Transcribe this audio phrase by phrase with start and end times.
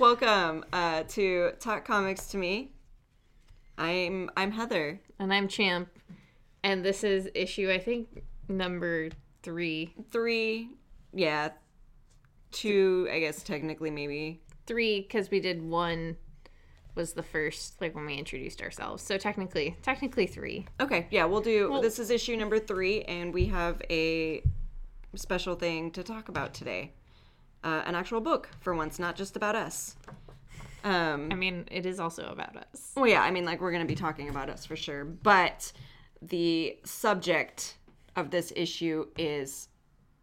[0.00, 2.72] Welcome uh, to Talk Comics to Me.
[3.76, 4.98] I'm I'm Heather.
[5.18, 5.90] And I'm Champ.
[6.64, 9.10] And this is issue, I think, number
[9.42, 9.92] three.
[10.10, 10.70] Three,
[11.12, 11.50] yeah,
[12.50, 13.10] two.
[13.12, 14.40] I guess technically maybe.
[14.66, 16.16] Three, because we did one
[16.94, 19.02] was the first, like when we introduced ourselves.
[19.02, 20.64] So technically, technically three.
[20.80, 21.78] Okay, yeah, we'll do.
[21.82, 24.42] this is issue number three, and we have a
[25.14, 26.94] special thing to talk about today.
[27.62, 29.96] Uh, an actual book for once, not just about us.
[30.82, 32.92] Um, I mean, it is also about us.
[32.96, 35.04] Well, yeah, I mean, like, we're going to be talking about us for sure.
[35.04, 35.72] But
[36.22, 37.76] the subject
[38.16, 39.68] of this issue is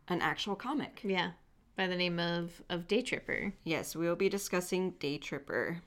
[0.07, 1.01] an actual comic.
[1.03, 1.31] Yeah.
[1.75, 3.53] By the name of, of Daytripper.
[3.65, 5.81] Yes, we will be discussing Daytripper.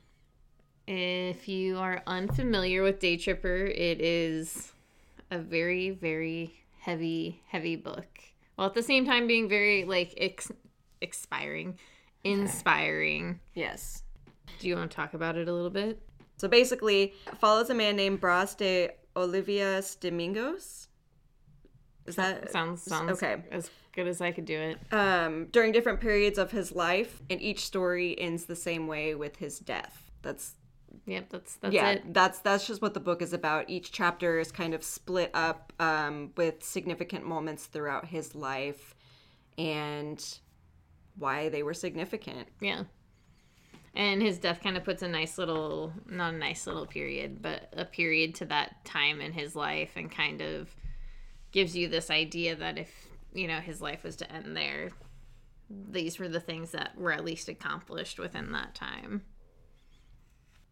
[0.87, 4.73] If you are unfamiliar with Daytripper, it is
[5.33, 8.07] a very, very heavy, heavy book.
[8.55, 10.53] While at the same time being very, like, ex-
[11.01, 11.79] expiring,
[12.25, 13.41] inspiring.
[13.55, 14.03] Yes.
[14.59, 16.01] Do you want to talk about it a little bit?
[16.37, 20.89] So basically, follows a man named Bras de Olivias Domingos.
[22.07, 23.43] Is that Sounds sounds okay?
[23.51, 24.79] as good as I could do it.
[24.93, 29.37] Um, during different periods of his life, and each story ends the same way with
[29.37, 30.11] his death.
[30.23, 30.55] That's
[31.07, 32.13] Yep, that's that's yeah, it.
[32.13, 33.71] that's that's just what the book is about.
[33.71, 38.95] Each chapter is kind of split up um, with significant moments throughout his life,
[39.57, 40.23] and
[41.21, 42.49] why they were significant.
[42.61, 42.85] Yeah.
[43.95, 47.73] And his death kind of puts a nice little, not a nice little period, but
[47.77, 50.75] a period to that time in his life and kind of
[51.53, 54.91] gives you this idea that if, you know, his life was to end there,
[55.69, 59.23] these were the things that were at least accomplished within that time.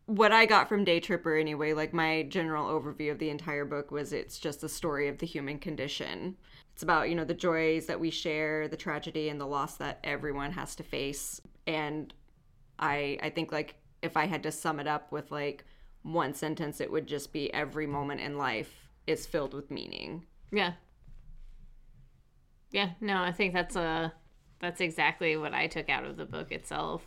[0.08, 3.90] what I got from Day Tripper anyway, like my general overview of the entire book
[3.90, 6.38] was it's just a story of the human condition.
[6.78, 9.98] It's about, you know, the joys that we share, the tragedy and the loss that
[10.04, 11.40] everyone has to face.
[11.66, 12.14] And
[12.78, 15.64] I I think like if I had to sum it up with like
[16.02, 20.24] one sentence, it would just be every moment in life is filled with meaning.
[20.52, 20.74] Yeah.
[22.70, 24.12] Yeah, no, I think that's a
[24.60, 27.02] that's exactly what I took out of the book itself.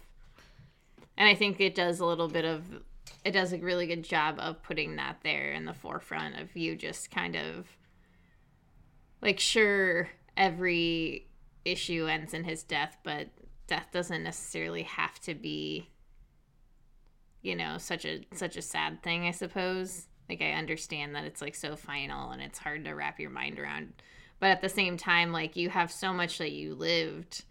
[1.15, 2.65] And I think it does a little bit of
[3.23, 6.75] it does a really good job of putting that there in the forefront of you
[6.75, 7.77] just kind of
[9.21, 11.27] like sure every
[11.65, 13.27] issue ends in his death, but
[13.67, 15.87] death doesn't necessarily have to be
[17.41, 20.07] you know such a such a sad thing, I suppose.
[20.29, 23.59] Like I understand that it's like so final and it's hard to wrap your mind
[23.59, 23.93] around.
[24.39, 27.43] But at the same time like you have so much that you lived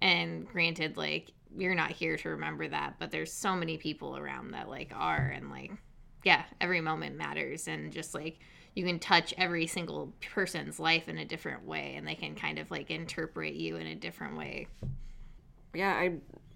[0.00, 4.52] and granted like you're not here to remember that, but there's so many people around
[4.52, 5.72] that like are and like
[6.24, 8.38] yeah, every moment matters and just like
[8.74, 12.58] you can touch every single person's life in a different way and they can kind
[12.58, 14.66] of like interpret you in a different way.
[15.74, 16.12] yeah i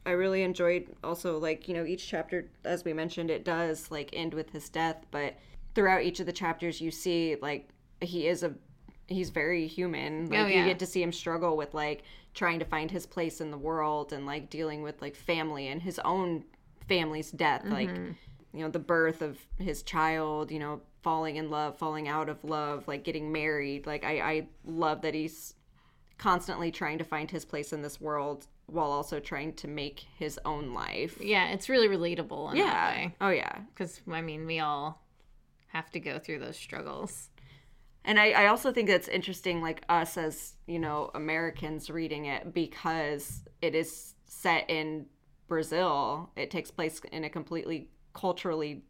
[0.06, 4.11] i really enjoyed also like you know each chapter as we mentioned it does like
[4.12, 5.34] end with his death but
[5.75, 7.69] throughout each of the chapters you see like
[8.01, 8.53] he is a
[9.12, 10.27] he's very human.
[10.27, 12.03] Oh, like Oh, you get to see him struggle with like
[12.34, 15.83] trying to find his place in the world and like dealing with like family and
[15.83, 16.45] his own
[16.89, 18.12] family's death like mm-hmm.
[18.56, 22.43] you know the birth of his child you know falling in love falling out of
[22.45, 25.55] love like getting married like i i love that he's
[26.19, 30.39] constantly trying to find his place in this world while also trying to make his
[30.45, 31.19] own life.
[31.21, 32.91] Yeah, it's really relatable in that Yeah.
[32.91, 33.15] way.
[33.21, 33.59] Oh yeah.
[33.75, 35.03] Because, I mean, we all
[35.67, 37.31] have to go through those struggles.
[38.05, 42.55] And I, I also think that's interesting, like us as, you know, Americans reading it
[42.55, 45.07] because it is set in
[45.49, 46.31] Brazil.
[46.37, 48.84] It takes place in a completely culturally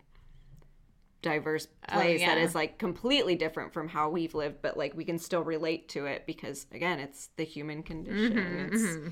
[1.23, 2.45] diverse oh, place that yeah.
[2.45, 6.07] is like completely different from how we've lived, but like we can still relate to
[6.07, 8.33] it because again, it's the human condition.
[8.33, 9.09] Mm-hmm, it's mm-hmm.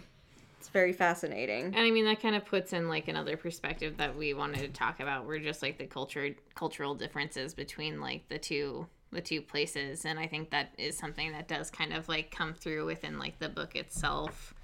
[0.58, 1.66] it's very fascinating.
[1.66, 4.68] And I mean, that kind of puts in like another perspective that we wanted to
[4.68, 5.26] talk about.
[5.26, 10.20] We're just like the culture, cultural differences between like the two the two places and
[10.20, 13.48] i think that is something that does kind of like come through within like the
[13.48, 14.54] book itself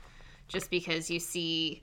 [0.47, 1.83] just because you see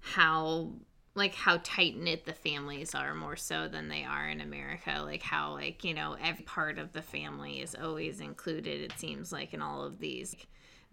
[0.00, 0.68] how
[1.14, 5.00] like how tight knit the families are more so than they are in America.
[5.04, 8.80] Like how like you know every part of the family is always included.
[8.80, 10.34] It seems like in all of these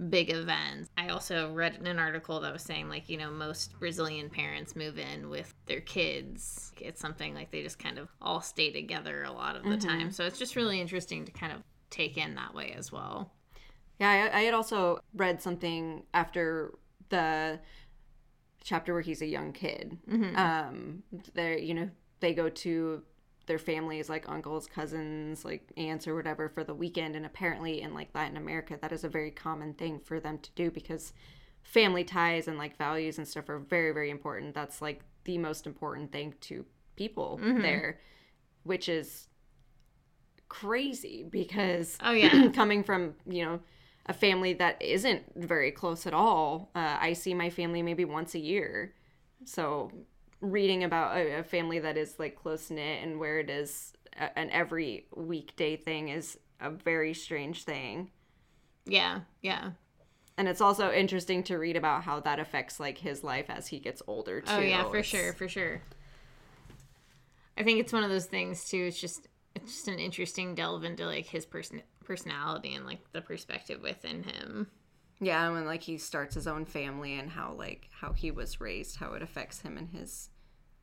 [0.09, 0.89] big events.
[0.97, 4.97] I also read an article that was saying like you know most Brazilian parents move
[4.99, 6.73] in with their kids.
[6.79, 9.87] It's something like they just kind of all stay together a lot of the mm-hmm.
[9.87, 10.11] time.
[10.11, 13.31] So it's just really interesting to kind of take in that way as well.
[13.99, 16.73] Yeah, I, I had also read something after
[17.09, 17.59] the
[18.69, 19.97] chapter where he's a young kid.
[20.35, 21.89] Um, they you know
[22.19, 23.01] they go to
[23.47, 27.93] their families like uncles, cousins, like aunts or whatever for the weekend, and apparently in
[27.93, 31.13] like Latin America that is a very common thing for them to do because
[31.63, 35.67] family ties and like values and stuff are very very important that's like the most
[35.67, 37.61] important thing to people Mm-hmm.
[37.61, 37.99] there
[38.63, 39.27] which is
[40.47, 42.49] crazy because Oh, yeah.
[42.53, 43.59] coming from you know
[44.09, 48.35] a family that isn't very close at all uh, i see my family maybe once
[48.35, 48.93] a year
[49.45, 49.89] so
[50.41, 54.37] reading about a, a family that is like close knit and where it is a,
[54.37, 58.09] an every weekday thing is a very strange thing
[58.85, 59.71] Yeah, yeah.
[60.37, 63.79] and it's also interesting to read about how that affects like his life as he
[63.79, 65.81] gets older too Oh yeah, for It's- sure, for sure.
[67.57, 68.85] I think it's one of those things too.
[68.87, 73.21] It's just it's just an interesting delve into like his person personality and like the
[73.21, 74.67] perspective within him.
[75.21, 78.59] yeah and when like he starts his own family and how like how he was
[78.59, 80.29] raised how it affects him and his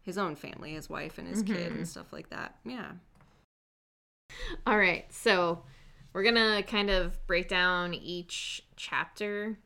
[0.03, 2.93] his own family his wife and his kid and stuff like that yeah
[4.67, 5.63] All right, so
[6.13, 9.59] we're gonna kind of break down each chapter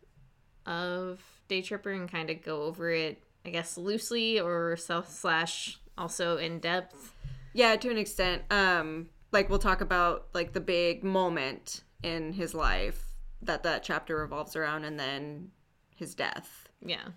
[0.66, 6.36] of Daytripper and kind of go over it, I guess, loosely or self slash also
[6.36, 7.14] in depth.
[7.52, 8.42] Yeah, to an extent.
[8.50, 13.04] Um, like we'll talk about like the big moment in his life
[13.42, 15.50] that that chapter revolves around, and then
[15.96, 16.68] his death.
[16.84, 17.08] Yeah.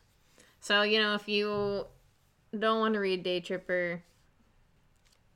[0.60, 1.88] So you know, if you
[2.57, 4.00] don't want to read Daytripper,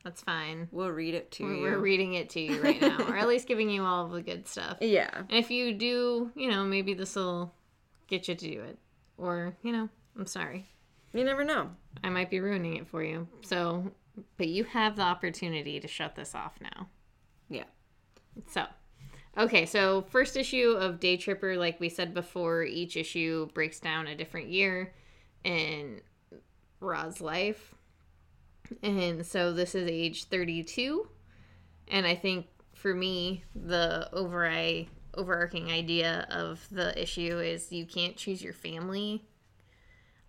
[0.03, 0.67] that's fine.
[0.71, 1.61] We'll read it to We're, you.
[1.63, 4.21] we're reading it to you right now, or at least giving you all of the
[4.21, 4.77] good stuff.
[4.79, 7.53] yeah, And if you do, you know, maybe this will
[8.07, 8.77] get you to do it.
[9.17, 10.65] Or, you know, I'm sorry.
[11.13, 11.71] you never know.
[12.03, 13.27] I might be ruining it for you.
[13.41, 13.91] So,
[14.37, 16.87] but you have the opportunity to shut this off now.
[17.49, 17.63] Yeah,
[18.49, 18.65] So,
[19.37, 24.15] okay, so first issue of Daytripper, like we said before, each issue breaks down a
[24.15, 24.93] different year
[25.43, 26.01] in
[26.79, 27.73] Ra's life.
[28.83, 31.07] And so this is age 32.
[31.87, 38.15] And I think for me, the overall overarching idea of the issue is you can't
[38.15, 39.26] choose your family.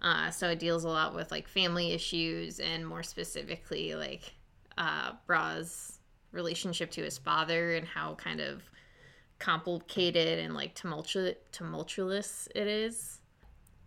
[0.01, 4.35] Uh, so it deals a lot with like family issues and more specifically like
[4.77, 5.99] uh, Bra's
[6.31, 8.63] relationship to his father and how kind of
[9.39, 13.21] complicated and like tumultu- tumultuous it is.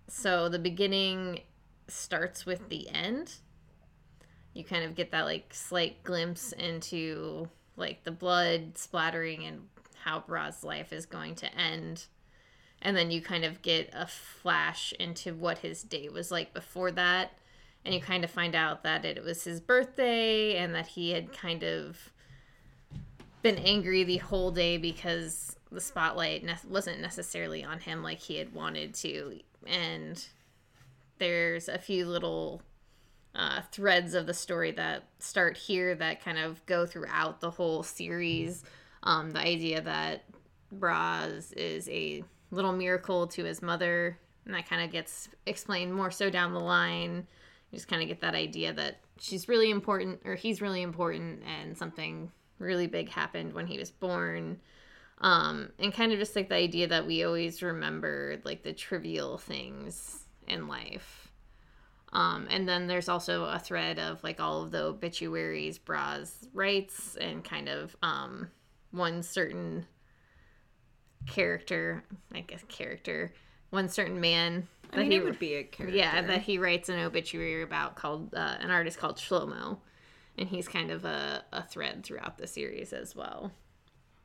[0.08, 1.42] So the beginning
[1.88, 3.36] starts with the end.
[4.54, 7.48] You kind of get that like slight glimpse into
[7.78, 9.62] like the blood splattering and
[10.04, 12.06] how Bra's life is going to end.
[12.81, 16.92] And then you kind of get a flash into what his day was like before
[16.92, 17.33] that.
[17.86, 21.33] And you kind of find out that it was his birthday and that he had
[21.33, 22.12] kind of
[23.42, 28.38] been angry the whole day because the spotlight ne- wasn't necessarily on him like he
[28.38, 29.39] had wanted to.
[29.66, 30.24] And
[31.18, 32.62] there's a few little
[33.34, 37.84] uh, threads of the story that start here that kind of go throughout the whole
[37.84, 38.63] series.
[39.04, 40.25] Um, the idea that
[40.72, 46.12] bras is a little miracle to his mother, and that kind of gets explained more
[46.12, 47.27] so down the line.
[47.71, 51.42] You just kind of get that idea that she's really important, or he's really important,
[51.44, 54.59] and something really big happened when he was born.
[55.19, 59.38] Um, and kind of just like the idea that we always remember like the trivial
[59.38, 61.31] things in life.
[62.12, 67.15] Um, and then there's also a thread of like all of the obituaries Bra's rights,
[67.15, 68.50] and kind of um,
[68.92, 69.86] one certain
[71.27, 72.03] character,
[72.33, 73.33] I guess character,
[73.69, 75.97] one certain man I mean, he it would be a character.
[75.97, 79.77] yeah that he writes an obituary about called uh, an artist called Shlomo,
[80.38, 83.51] and he's kind of a, a thread throughout the series as well.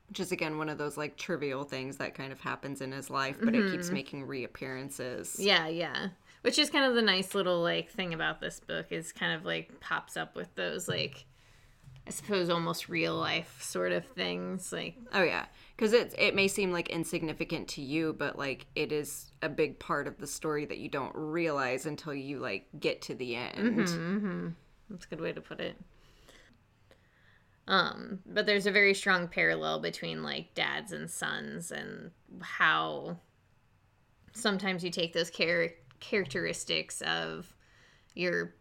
[0.09, 3.09] which is again one of those like trivial things that kind of happens in his
[3.09, 3.71] life, but it Mm-hmm.
[3.71, 5.35] keeps making reappearances.
[5.39, 6.09] Yeah, yeah.
[6.41, 9.45] Which is kind of the nice little like thing about this book is kind of
[9.45, 11.25] like pops up with those like
[12.07, 15.45] I suppose almost real life sort of things like Oh yeah,
[15.75, 19.77] because it it may seem like insignificant to you, but like it is a big
[19.77, 23.87] part of the story that you don't realize until you like get to the end.
[23.87, 24.47] Mm-hmm.
[24.89, 25.75] That's a good way to put it.
[27.67, 32.11] Um, but there's a very strong parallel between like dads and sons and
[32.41, 33.17] how
[34.31, 37.53] sometimes you take those char- characteristics of
[38.15, 38.55] your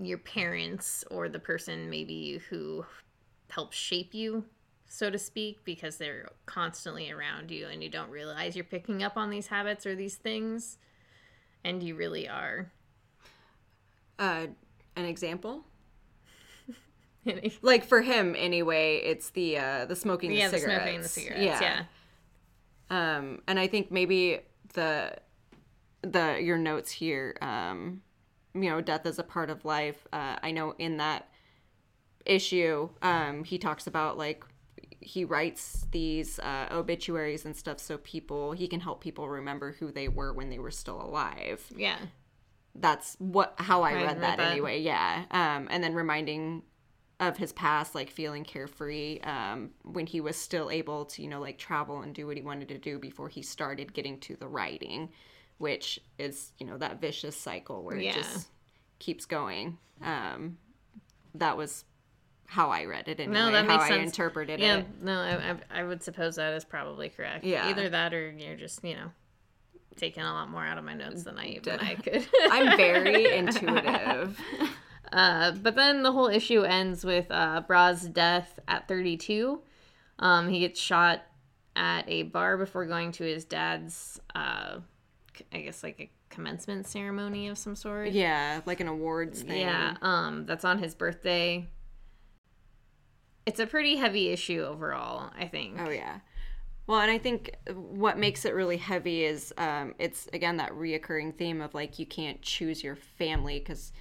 [0.00, 2.84] your parents or the person maybe who
[3.50, 4.44] helps shape you
[4.86, 9.16] so to speak because they're constantly around you and you don't realize you're picking up
[9.16, 10.78] on these habits or these things
[11.64, 12.70] and you really are
[14.18, 14.46] Uh,
[14.96, 15.64] an example,
[17.62, 20.80] like for him anyway, it's the uh, the smoking yeah, the cigarettes.
[20.82, 21.60] smoking and the cigarettes.
[21.60, 21.84] Yeah.
[22.90, 24.40] Um, and I think maybe
[24.74, 25.14] the
[26.02, 28.02] the your notes here, um,
[28.54, 30.06] you know, death is a part of life.
[30.12, 31.28] Uh, I know in that
[32.26, 34.44] issue, um, he talks about like
[35.00, 39.90] he writes these uh, obituaries and stuff so people he can help people remember who
[39.90, 41.96] they were when they were still alive Yeah.
[42.74, 44.52] that's what how I, I read, read that, that.
[44.52, 44.80] anyway.
[44.80, 45.24] Yeah.
[45.30, 46.62] Um, and then reminding
[47.18, 51.40] of his past, like feeling carefree um, when he was still able to, you know,
[51.40, 54.48] like travel and do what he wanted to do before he started getting to the
[54.48, 55.10] writing,
[55.60, 58.12] which is, you know, that vicious cycle where Yeah.
[58.12, 58.48] it just
[58.98, 59.76] keeps going.
[60.02, 60.56] Um,
[61.34, 61.84] that was
[62.46, 63.34] how I read it anyway.
[63.52, 64.10] that how makes I sense.
[64.10, 64.78] interpreted Yeah, it.
[64.78, 67.44] Yeah, no, I, I, I would suppose that is probably correct.
[67.44, 67.68] Yeah.
[67.68, 69.10] Either that or you're just, you know,
[69.96, 72.26] taking a lot more out of my notes than I even I could.
[72.50, 74.40] I'm very intuitive.
[75.12, 79.60] Uh, but then the whole issue ends with uh, Bra's death at 32.
[80.20, 81.20] Um, he gets shot
[81.76, 84.78] at a bar before going to his dad's, uh,
[85.52, 88.08] I guess, like a commencement ceremony of some sort.
[88.10, 89.60] yeah, like an awards thing.
[89.60, 91.68] Yeah, um, that's on his birthday.
[93.46, 95.76] It's a pretty heavy issue overall, I think.
[95.80, 96.20] Oh yeah.
[96.86, 101.36] Well, and I think what makes it really heavy is um, it's again that reoccurring
[101.36, 103.92] theme of like you can't choose your family because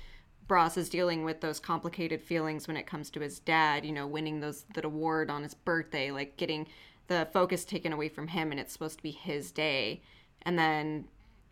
[0.48, 3.86] Bros is dealing with those complicated feelings when it comes to his dad.
[3.86, 6.67] You know, winning those that award on his birthday, like getting
[7.08, 10.01] the focus taken away from him, and it's supposed to be his day,
[10.41, 11.05] and then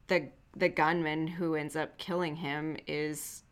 [0.08, 3.44] the the gunman who ends up killing him is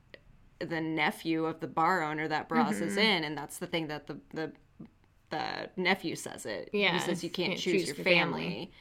[0.59, 2.99] the nephew of the bar owner that Bros is mm-hmm.
[2.99, 4.51] in, and that's the thing that the the
[5.29, 6.69] the nephew says it.
[6.73, 8.43] Yeah, he says you can't, can't choose, choose your your family.
[8.43, 8.71] family.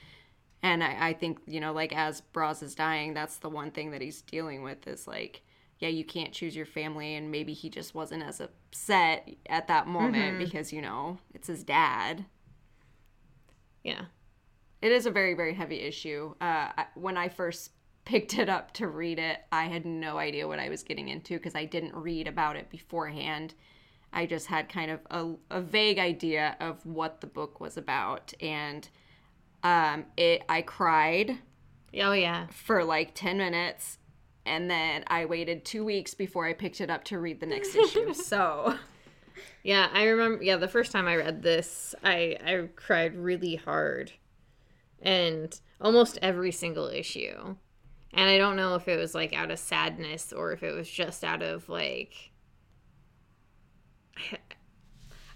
[0.63, 3.91] And I, I think you know, like as Braz is dying, that's the one thing
[3.91, 5.43] that he's dealing with is like,
[5.79, 9.87] yeah, you can't choose your family, and maybe he just wasn't as upset at that
[9.87, 10.45] moment mm-hmm.
[10.45, 12.25] because you know it's his dad.
[13.83, 14.07] Yeah.
[14.85, 16.35] It is a very very heavy issue.
[16.41, 17.71] Uh, I, when I first
[18.05, 21.35] picked it up to read it, I had no idea what I was getting into
[21.35, 23.55] because I didn't read about it beforehand.
[24.13, 28.33] I just had kind of a, a vague idea of what the book was about,
[28.41, 28.87] and
[29.63, 31.39] um, it I cried
[31.99, 32.47] Oh, yeah.
[32.49, 33.99] for like ten minutes,
[34.45, 37.75] and then I waited two weeks before I picked it up to read the next
[37.85, 38.13] issue.
[38.13, 38.75] So
[39.63, 40.45] Yeah, I remember.
[40.45, 44.13] Yeah, the first time I read this, I I cried really hard,
[45.05, 47.55] and almost every single issue.
[48.13, 50.89] And I don't know if it was like out of sadness or if it was
[50.89, 52.33] just out of like,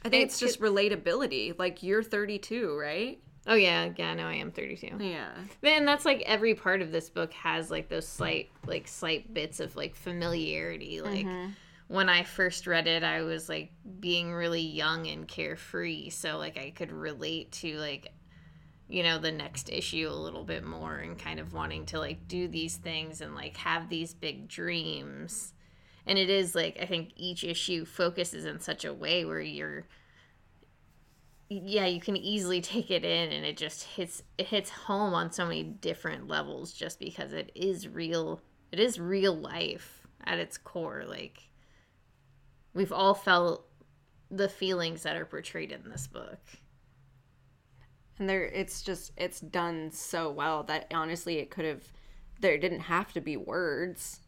[0.05, 1.59] I think it's just relatability.
[1.59, 3.21] Like you're 32, right?
[3.49, 4.97] oh yeah, yeah, no, I am thirty two.
[5.01, 5.31] Yeah.
[5.61, 9.59] Then that's like every part of this book has like those slight like slight bits
[9.59, 11.01] of like familiarity.
[11.01, 11.51] Like mm-hmm.
[11.89, 16.59] when I first read it, I was like being really young and carefree, so like
[16.59, 18.13] I could relate to like
[18.89, 22.27] you know the next issue a little bit more and kind of wanting to like
[22.27, 25.53] do these things and like have these big dreams.
[26.07, 29.85] And it is like I think each issue focuses in such a way where you're
[31.51, 35.33] yeah, you can easily take it in and it just hits it hits home on
[35.33, 38.41] so many different levels just because it is real
[38.73, 41.49] it is real life at its core like
[42.75, 43.67] we've all felt
[44.31, 46.39] the feelings that are portrayed in this book.
[48.19, 51.85] And there it's just it's done so well that honestly it could have
[52.41, 54.21] there didn't have to be words.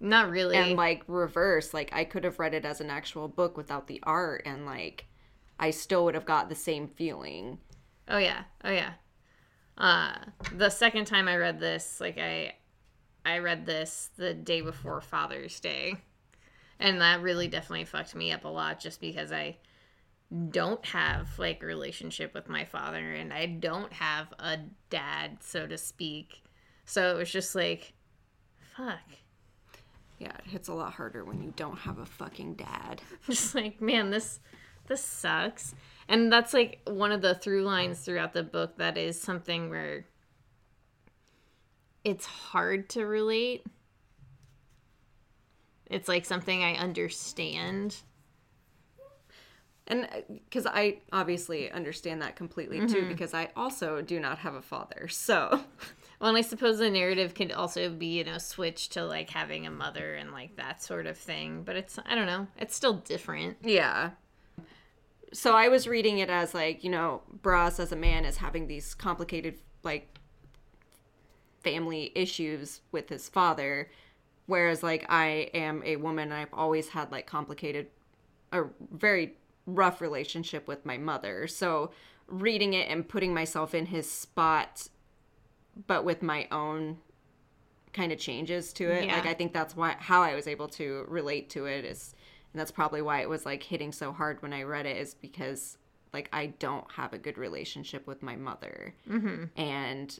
[0.00, 0.56] Not really.
[0.56, 4.00] And like reverse, like I could have read it as an actual book without the
[4.02, 5.06] art and like
[5.58, 7.58] I still would have got the same feeling.
[8.08, 8.44] Oh yeah.
[8.64, 8.92] Oh yeah.
[9.76, 10.16] Uh
[10.54, 12.54] the second time I read this, like I
[13.24, 15.96] I read this the day before Father's Day.
[16.78, 19.56] And that really definitely fucked me up a lot just because I
[20.50, 24.58] don't have like a relationship with my father and I don't have a
[24.90, 26.42] dad, so to speak.
[26.84, 27.92] So it was just like
[28.76, 28.98] fuck.
[30.18, 33.02] Yeah, it hits a lot harder when you don't have a fucking dad.
[33.26, 34.40] just like man this
[34.86, 35.74] this sucks
[36.08, 40.04] and that's like one of the through lines throughout the book that is something where
[42.04, 43.64] it's hard to relate
[45.86, 47.96] it's like something i understand
[49.86, 53.08] And uh, because I obviously understand that completely too, mm-hmm.
[53.08, 55.08] because I also do not have a father.
[55.08, 55.60] So,
[56.20, 59.66] well and i suppose the narrative could also be you know switched to like having
[59.66, 62.94] a mother and like that sort of thing but it's i don't know it's still
[62.94, 64.10] different yeah.
[65.34, 68.68] So I was reading it as like, you know, Bras as a man is having
[68.68, 70.20] these complicated, like,
[71.64, 73.90] family issues with his father.
[74.46, 77.88] Whereas, like, I am a woman and I've always had, like, complicated,
[78.52, 79.34] a very
[79.66, 81.46] rough relationship with my mother.
[81.46, 81.90] So
[82.26, 84.88] reading it and putting myself in his spot,
[85.86, 86.98] but with my own
[87.92, 89.06] kind of changes to it.
[89.06, 89.14] Yeah.
[89.16, 92.14] Like, I think that's why, how I was able to relate to it is,
[92.52, 95.14] and that's probably why it was like hitting so hard when I read it is
[95.14, 95.78] because
[96.12, 98.94] like I don't have a good relationship with my mother.
[99.08, 99.60] Mm-hmm.
[99.60, 100.18] And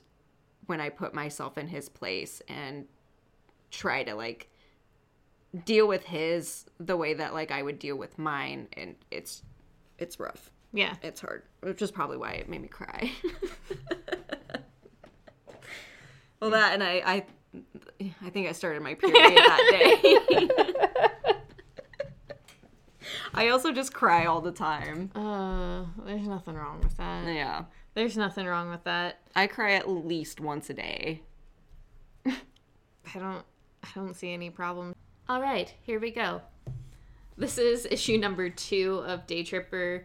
[0.67, 2.87] when I put myself in his place and
[3.71, 4.49] try to like
[5.64, 9.42] deal with his the way that like I would deal with mine and it's
[9.99, 10.50] it's rough.
[10.73, 10.96] Yeah.
[11.02, 13.12] It's hard, which is probably why it made me cry.
[16.40, 17.25] well, that and I I
[18.25, 20.49] I think I started my period that day.
[23.34, 25.11] I also just cry all the time.
[25.14, 27.26] Uh, there's nothing wrong with that.
[27.26, 27.64] Yeah.
[27.94, 29.20] There's nothing wrong with that.
[29.34, 31.23] I cry at least once a day.
[32.26, 32.32] I
[33.14, 33.44] don't
[33.82, 34.94] I don't see any problem.
[35.26, 36.43] All right, here we go.
[37.38, 40.04] This is issue number 2 of Daytripper.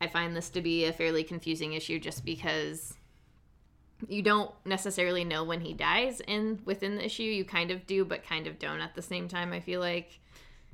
[0.00, 2.94] I find this to be a fairly confusing issue just because
[4.08, 7.24] you don't necessarily know when he dies in within the issue.
[7.24, 10.20] You kind of do, but kind of don't at the same time, I feel like.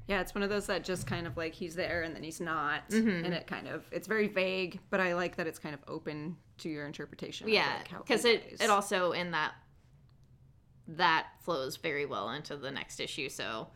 [0.07, 2.41] Yeah, it's one of those that just kind of like he's there and then he's
[2.41, 3.25] not, mm-hmm.
[3.25, 4.81] and it kind of it's very vague.
[4.91, 7.49] But I like that it's kind of open to your interpretation.
[7.49, 9.53] Yeah, because he it it also in that
[10.89, 13.29] that flows very well into the next issue.
[13.29, 13.69] So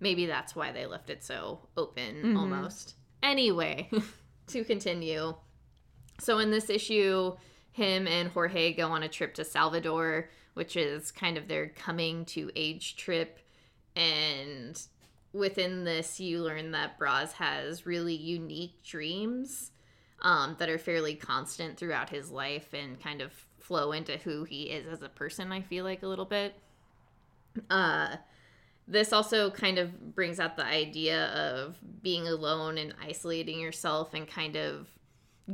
[0.00, 2.94] maybe that's why they left it so open almost.
[3.22, 3.88] Anyway,
[4.48, 5.34] to continue.
[6.20, 7.36] So in this issue,
[7.72, 12.24] him and Jorge go on a trip to Salvador, which is kind of their coming
[12.26, 13.38] to age trip.
[13.94, 14.80] And
[15.32, 19.70] within this, you learn that Braz has really unique dreams
[20.22, 23.32] um, that are fairly constant throughout his life and kind of
[23.66, 26.54] flow into who he is as a person, I feel like a little bit.
[27.68, 28.16] Uh,
[28.86, 34.28] this also kind of brings out the idea of being alone and isolating yourself and
[34.28, 34.88] kind of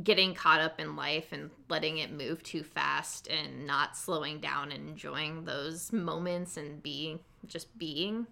[0.03, 4.71] getting caught up in life and letting it move too fast and not slowing down
[4.71, 8.25] and enjoying those moments and being just being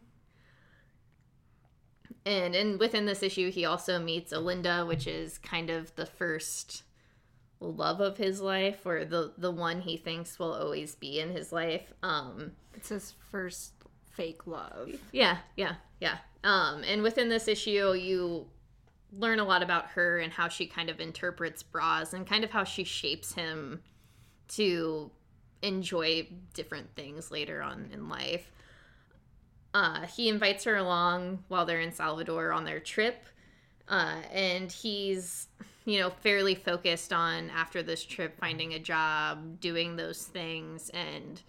[2.26, 6.82] and and within this issue he also meets Olinda which is kind of the first
[7.62, 11.52] love of his life or the the one he thinks will always be in his
[11.52, 13.74] life um it's his first
[14.12, 14.92] fake love.
[15.12, 16.18] yeah, yeah, yeah.
[16.44, 18.48] Um, and within this issue, you
[19.14, 22.52] learn a lot about her and how she kind of interprets bras and kind of
[22.52, 23.82] how she shapes him
[24.48, 25.12] to
[25.62, 28.52] enjoy different things later on in life.
[29.74, 33.26] Uh, he invites her along while they're in Salvador on their trip.
[33.88, 35.48] Uh, and he's,
[35.86, 40.90] you know, fairly focused on after this trip finding a job, doing those things.
[40.92, 41.42] And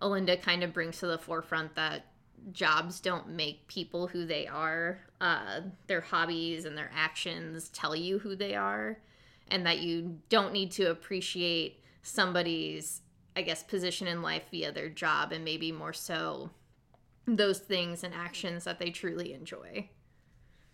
[0.00, 2.06] Olinda kind of brings to the forefront that
[2.52, 5.00] jobs don't make people who they are.
[5.20, 8.98] Uh, their hobbies and their actions tell you who they are,
[9.48, 13.02] and that you don't need to appreciate somebody's,
[13.36, 16.50] I guess, position in life via their job, and maybe more so
[17.26, 19.88] those things and actions that they truly enjoy.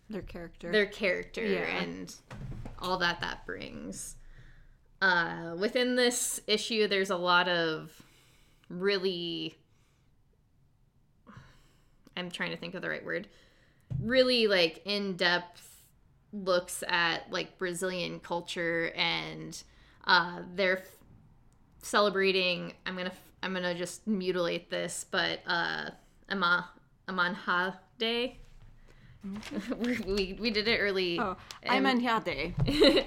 [0.08, 0.70] Their character.
[0.70, 1.82] Their character Yeah.
[1.82, 2.14] and
[2.78, 4.16] all that that brings.
[5.00, 8.02] Uh, within this issue, there's a lot of
[8.68, 9.56] really
[12.16, 13.28] I'm trying to think of the right word.
[14.00, 15.84] Really like in-depth
[16.32, 19.62] looks at like Brazilian culture and
[20.04, 20.96] uh they're f-
[21.82, 23.12] celebrating I'm going to
[23.42, 25.90] I'm going to just mutilate this, but uh
[26.28, 26.68] Ama
[27.08, 28.40] Amanha Day.
[30.06, 31.18] we, we did it early.
[31.18, 31.36] oh,
[31.68, 32.54] I'm and- Anyade.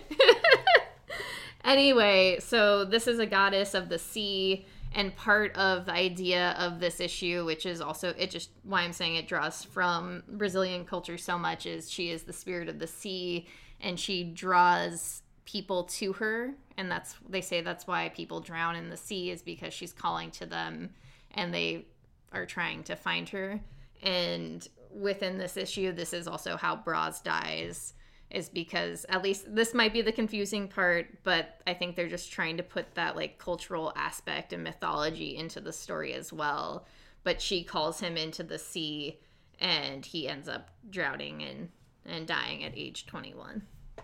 [1.64, 6.80] anyway, so this is a goddess of the sea, and part of the idea of
[6.80, 11.18] this issue, which is also it just why I'm saying it draws from Brazilian culture
[11.18, 13.48] so much, is she is the spirit of the sea,
[13.82, 18.90] and she draws people to her, and that's they say that's why people drown in
[18.90, 20.90] the sea is because she's calling to them,
[21.34, 21.86] and they
[22.32, 23.60] are trying to find her.
[24.02, 27.94] And within this issue, this is also how Braz dies
[28.30, 32.32] is because at least this might be the confusing part, but I think they're just
[32.32, 36.86] trying to put that like cultural aspect and mythology into the story as well.
[37.24, 39.20] But she calls him into the sea
[39.60, 41.70] and he ends up drowning and
[42.06, 43.62] and dying at age 21.
[43.98, 44.02] I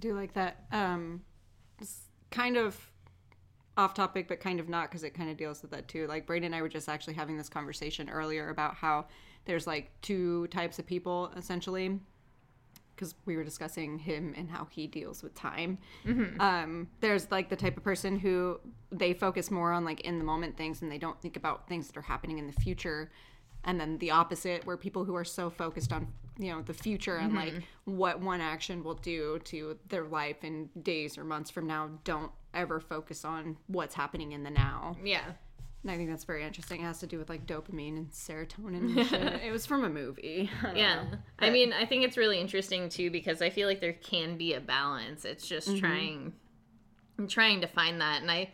[0.00, 0.64] do like that.
[0.72, 1.22] Um,
[2.30, 2.78] kind of
[3.76, 6.06] off topic, but kind of not because it kind of deals with that too.
[6.06, 9.06] Like Brayden and I were just actually having this conversation earlier about how
[9.44, 12.00] there's like two types of people essentially.
[12.94, 15.76] Because we were discussing him and how he deals with time.
[16.40, 18.58] Um, there's like the type of person who
[18.90, 21.88] they focus more on like in the moment things and they don't think about things
[21.88, 23.10] that are happening in the future
[23.66, 26.06] and then the opposite where people who are so focused on
[26.38, 30.68] you know the future and like what one action will do to their life in
[30.82, 35.24] days or months from now don't ever focus on what's happening in the now Yeah.
[35.82, 36.80] And I think that's very interesting.
[36.80, 38.96] It has to do with like dopamine and serotonin.
[38.96, 39.40] And shit.
[39.44, 40.50] it was from a movie.
[40.64, 40.94] I Yeah.
[41.04, 41.18] know.
[41.38, 44.54] I mean, I think it's really interesting too because I feel like there can be
[44.54, 45.24] a balance.
[45.24, 45.78] It's just mm-hmm.
[45.78, 46.32] trying
[47.18, 48.52] I'm trying to find that and I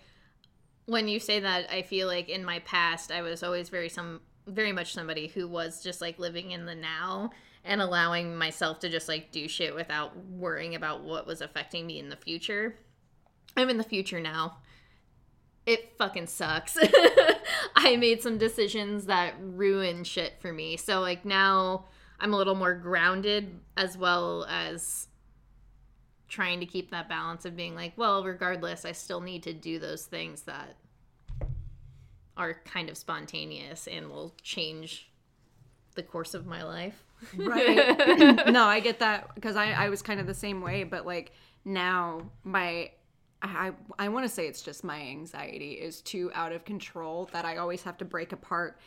[0.85, 4.21] when you say that, I feel like in my past I was always very some
[4.47, 7.31] very much somebody who was just like living in the now
[7.65, 11.99] and allowing myself to just like do shit without worrying about what was affecting me
[11.99, 12.77] in the future.
[13.57, 14.59] I'm in the future now.
[15.65, 16.77] It fucking sucks.
[17.77, 20.77] I made some decisions that ruined shit for me.
[20.77, 21.87] So like now
[22.19, 25.09] I'm a little more grounded as well as
[26.29, 29.79] trying to keep that balance of being like, well, regardless, I still need to do
[29.79, 30.77] those things that
[32.37, 35.11] are kind of spontaneous and will change
[35.95, 37.05] the course of my life.
[37.37, 38.47] Right.
[38.51, 41.33] no, I get that because I, I was kind of the same way, but like
[41.65, 42.91] now my
[43.43, 47.45] I I want to say it's just my anxiety is too out of control that
[47.45, 48.79] I always have to break apart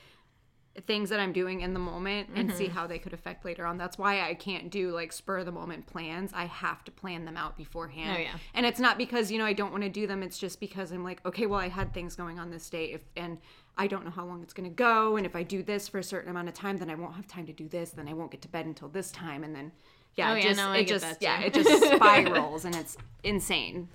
[0.87, 3.77] things that I'm doing in the moment and see how they could affect later on.
[3.77, 6.31] That's why I can't do like spur of the moment plans.
[6.33, 8.17] I have to plan them out beforehand.
[8.17, 8.37] Oh, yeah.
[8.53, 10.21] And it's not because, you know, I don't want to do them.
[10.21, 13.01] It's just because I'm like, okay, well, I had things going on this day if
[13.15, 13.37] and
[13.77, 15.99] I don't know how long it's going to go and if I do this for
[15.99, 18.13] a certain amount of time, then I won't have time to do this, then I
[18.13, 19.71] won't get to bed until this time and then
[20.15, 22.97] yeah, Oh, it yeah, just no, I it just yeah, it just spirals and it's
[23.23, 23.87] insane.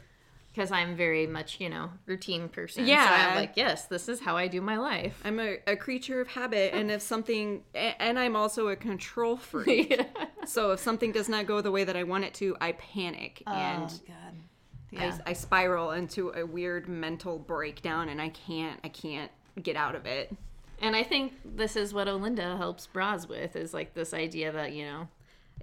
[0.61, 2.85] Because I'm very much, you know, routine person.
[2.85, 3.29] So Yeah.
[3.31, 5.19] I'm like, yes, this is how I do my life.
[5.25, 9.99] I'm a, a creature of habit and if something and I'm also a control freak.
[10.45, 13.43] So if something does not go the way that I want it to, I panic
[13.47, 14.35] oh, and God.
[14.99, 15.19] I, Yeah.
[15.25, 19.31] I spiral into a weird mental breakdown and I can't I can't
[19.63, 20.31] get out of it.
[20.83, 24.73] And I think this is what Olinda helps Braz with is like this idea that,
[24.75, 25.09] you know,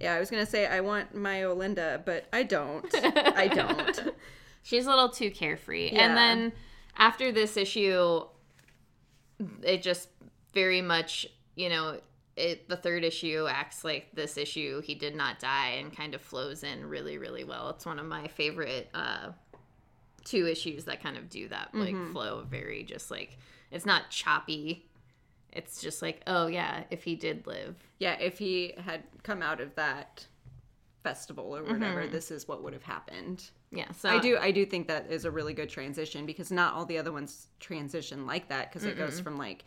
[0.00, 2.86] Yeah, I was gonna say I want my Olinda, but I don't.
[3.44, 4.12] I don't.
[4.68, 5.90] She's a little too carefree.
[5.92, 6.02] Yeah.
[6.02, 6.52] And then
[6.94, 8.20] after this issue,
[9.62, 10.10] it just
[10.52, 11.98] very much, you know,
[12.36, 16.20] it, the third issue acts like this issue, he did not die, and kind of
[16.20, 17.70] flows in really, really well.
[17.70, 19.28] It's one of my favorite uh,
[20.24, 23.38] two issues that kind of do that, like flow very just like,
[23.70, 24.86] it's not choppy.
[25.50, 27.76] It's just like, oh yeah, if he did live.
[27.98, 30.26] Yeah, if he had come out of that
[31.02, 33.50] festival or whatever, this is what would have happened.
[33.70, 36.74] Yeah, so I do I do think that is a really good transition because not
[36.74, 39.64] all the other ones transition like that because it goes from like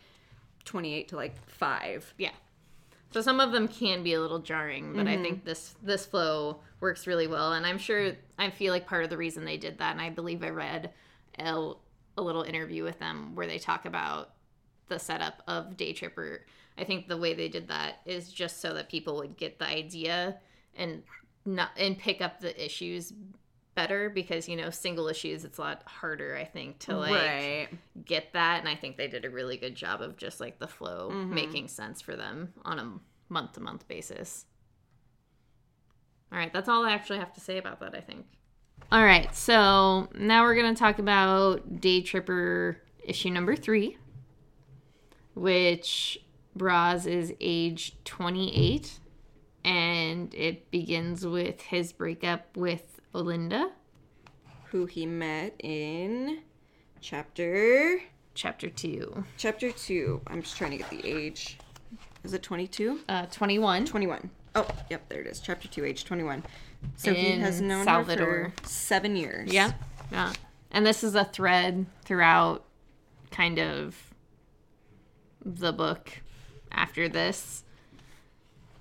[0.64, 2.14] 28 to like 5.
[2.18, 2.30] Yeah.
[3.12, 5.46] So some of them can be a little jarring, but I think mm-hmm.
[5.46, 9.18] this this flow works really well, and I'm sure I feel like part of the
[9.18, 10.92] reason they did that, and I believe I read
[11.38, 11.72] a,
[12.16, 14.30] a little interview with them where they talk about
[14.88, 16.38] the setup of Daytripper.
[16.78, 19.66] I think the way they did that is just so that people would get the
[19.66, 20.38] idea
[20.74, 21.02] and
[21.44, 23.12] not and pick up the issues
[23.74, 27.68] better because you know single issues it's a lot harder I think to like right.
[28.04, 28.60] get that.
[28.60, 31.34] And i think they did a really good job of just like the flow mm-hmm.
[31.34, 32.92] making sense for them on a
[33.28, 34.46] month to month basis.
[36.30, 38.26] All right that's all i actually have to say about that i think.
[38.90, 43.96] All right so now we're going to talk about daytripper issue number three
[45.34, 46.18] which
[46.56, 48.98] braz is age 28
[49.64, 53.70] and it begins with his breakup with olinda
[54.70, 56.40] Who he met in
[57.00, 58.00] chapter
[58.34, 60.22] chapter 2 chapter 2.
[60.26, 61.58] I'm just trying to get the age.
[62.24, 63.00] Is it 22?
[63.08, 64.30] uh 21 21.
[64.54, 65.40] Oh, yep, there it is.
[65.40, 66.42] Chapter 2, age 21.
[66.96, 68.26] So he has known Salvador.
[68.26, 69.52] her for 7 years.
[69.52, 69.72] Yeah.
[70.10, 70.32] Yeah.
[70.70, 72.64] And this is a thread throughout
[73.30, 73.96] kind of
[75.44, 76.20] the book
[76.70, 77.64] after this.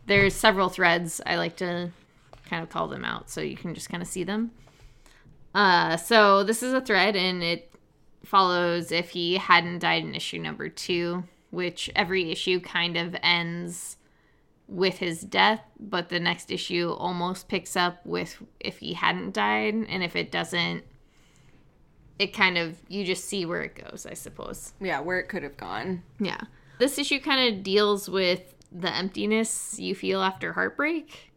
[0.05, 1.21] There's several threads.
[1.25, 1.91] I like to
[2.51, 4.51] kind of call them out so you can just kind of see them.
[5.55, 7.73] Uh, so this is a thread and it
[8.23, 13.97] follows if he hadn't died in issue number two, which every issue kind of ends
[14.67, 19.73] with his death, but the next issue almost picks up with if he hadn't died,
[19.73, 20.83] and if it doesn't,
[22.19, 24.73] it kind of you just see where it goes, I suppose.
[24.79, 26.03] Yeah, where it could have gone.
[26.19, 26.39] Yeah.
[26.79, 31.30] This issue kind of deals with the emptiness you feel after heartbreak.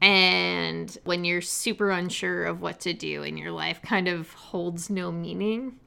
[0.00, 4.88] And when you're super unsure of what to do in your life kind of holds
[4.88, 5.78] no meaning.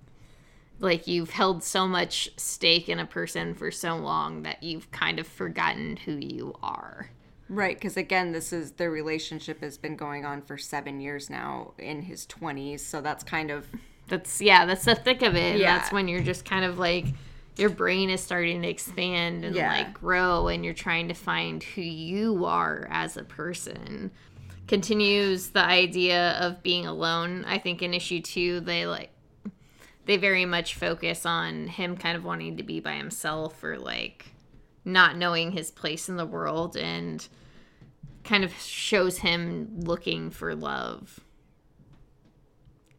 [0.79, 5.19] Like you've held so much stake in a person for so long that you've kind
[5.19, 7.09] of forgotten who you are.
[7.49, 11.73] Right, because again, this is the relationship has been going on for seven years now
[11.77, 12.79] in his 20s.
[12.79, 13.67] So that's kind of,
[14.07, 15.57] That's yeah, that's the thick of it.
[15.59, 15.77] Yeah.
[15.77, 17.05] That's when you're just kind of like
[17.57, 19.71] your brain is starting to expand and Yeah.
[19.71, 24.11] like grow and you're trying to find who you are as a person.
[24.67, 27.45] Continues the idea of being alone.
[27.45, 29.09] I think in issue 2 they like
[30.05, 34.25] they very much focus on him kind of wanting to be by himself or like
[34.83, 37.25] not knowing his place in the world and
[38.25, 41.19] kind of shows him looking for love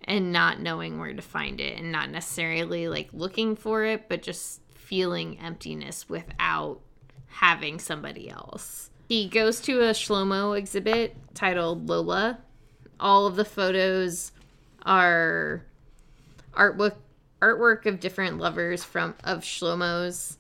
[0.04, 4.22] and not knowing where to find it and not necessarily like looking for it but
[4.22, 6.80] just feeling emptiness without
[7.26, 8.90] having somebody else.
[9.08, 12.38] He goes to a Shlomo exhibit titled Lola.
[13.00, 14.32] All of the photos
[14.82, 15.64] are
[16.52, 16.96] artwork
[17.42, 20.38] artwork of different lovers from of Shlomo's,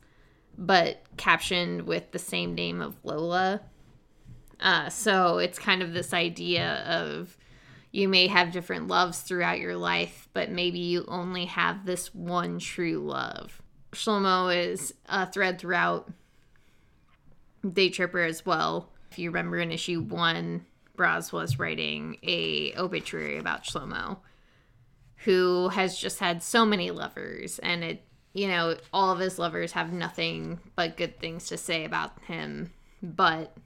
[0.56, 3.60] but captioned with the same name of Lola.
[4.60, 7.36] Uh, so it's kind of this idea of
[7.94, 12.58] you may have different loves throughout your life, but maybe you only have this one
[12.58, 13.62] true love.
[13.92, 16.10] Shlomo is a thread throughout
[17.64, 18.90] Daytripper as well.
[19.12, 20.66] If you remember in issue one,
[20.98, 24.18] Braz was writing a obituary about Shlomo,
[25.18, 28.02] who has just had so many lovers, and it
[28.32, 32.72] you know all of his lovers have nothing but good things to say about him,
[33.00, 33.56] but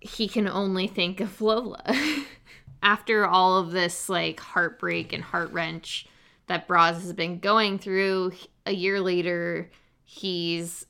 [0.00, 1.82] he can only think of Lola.
[2.82, 6.06] After all of this like heartbreak and heart wrench
[6.46, 8.32] that Braz has been going through,
[8.64, 9.70] a year later,
[10.04, 10.86] he's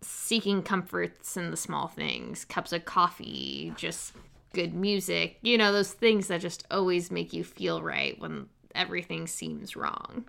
[0.00, 4.12] seeking comforts in the small things cups of coffee, just
[4.52, 9.26] good music, you know, those things that just always make you feel right when everything
[9.26, 10.24] seems wrong.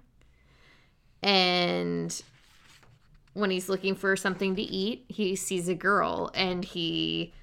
[1.21, 2.21] And
[3.33, 7.33] when he's looking for something to eat, he sees a girl and he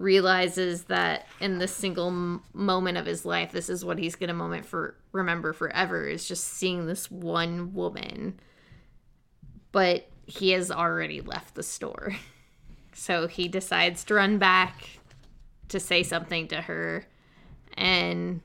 [0.00, 4.28] realizes that in this single m- moment of his life, this is what he's going
[4.28, 8.40] to moment for remember forever is just seeing this one woman.
[9.72, 12.16] But he has already left the store.
[12.92, 15.00] So he decides to run back
[15.68, 17.06] to say something to her
[17.74, 18.42] and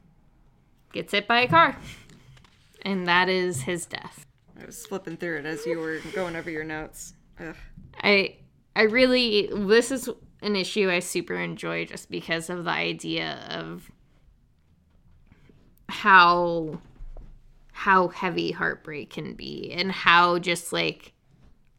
[0.94, 1.76] gets hit by a car.
[2.84, 4.26] And that is his death.
[4.58, 7.16] I was flipping through it as you were going over your notes.
[7.40, 7.56] Ugh.
[8.02, 8.38] I
[8.76, 10.10] I really this is
[10.46, 13.92] an issue I super enjoy just because of the idea of
[15.90, 16.80] how
[17.72, 21.14] how heavy heartbreak can be and how just like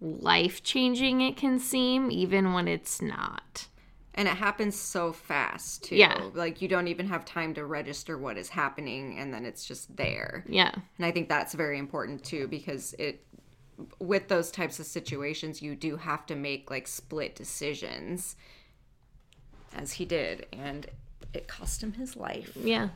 [0.00, 3.68] life changing it can seem even when it's not.
[4.12, 5.96] And it happens so fast too.
[5.96, 6.31] Yeah.
[6.35, 9.96] Like you don't even have time to register what is happening and then it's just
[9.96, 10.44] there.
[10.48, 10.72] Yeah.
[10.98, 13.24] And I think that's very important too because it
[13.98, 18.37] with those types of situations you do have to make like split decisions
[19.74, 20.87] as he did and
[21.33, 22.57] it cost him his life.
[22.57, 22.88] Yeah.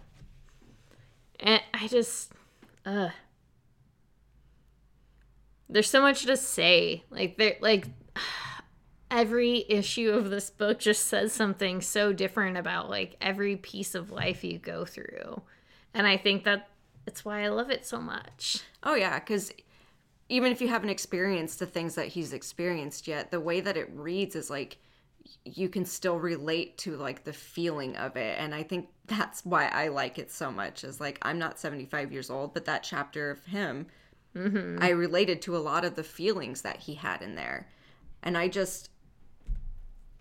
[1.39, 2.33] And I just
[2.85, 3.11] uh
[5.69, 7.05] there's so much to say.
[7.11, 7.87] Like there like
[9.11, 14.11] every issue of this book just says something so different about like every piece of
[14.11, 15.43] life you go through.
[15.95, 16.69] And I think that
[17.07, 18.63] it's why I love it so much.
[18.83, 19.53] Oh yeah, cuz
[20.29, 23.91] even if you haven't experienced the things that he's experienced yet, the way that it
[23.93, 24.79] reads is like
[25.45, 29.67] you can still relate to like the feeling of it and i think that's why
[29.69, 33.31] i like it so much is like i'm not 75 years old but that chapter
[33.31, 33.87] of him
[34.37, 34.79] mm-hmm.
[34.83, 37.69] i related to a lot of the feelings that he had in there
[38.23, 38.91] and i just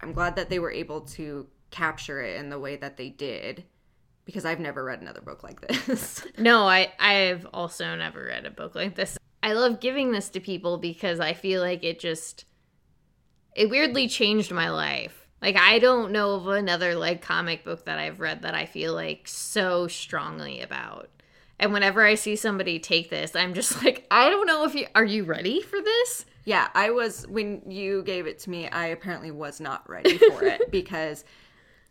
[0.02, 3.64] i'm glad that they were able to capture it in the way that they did
[4.26, 8.52] because i've never read another book like this No, I I've also never read a
[8.52, 9.18] book like this.
[9.42, 12.46] I love giving this to people because I feel like it just
[13.60, 15.28] it weirdly changed my life.
[15.42, 18.94] Like I don't know of another like comic book that I've read that I feel
[18.94, 21.10] like so strongly about.
[21.60, 24.88] And whenever I see somebody take this, I'm just like, I don't know if you
[24.96, 26.26] are you ready for this?
[26.46, 30.42] Yeah, I was when you gave it to me, I apparently was not ready for
[30.46, 31.26] it because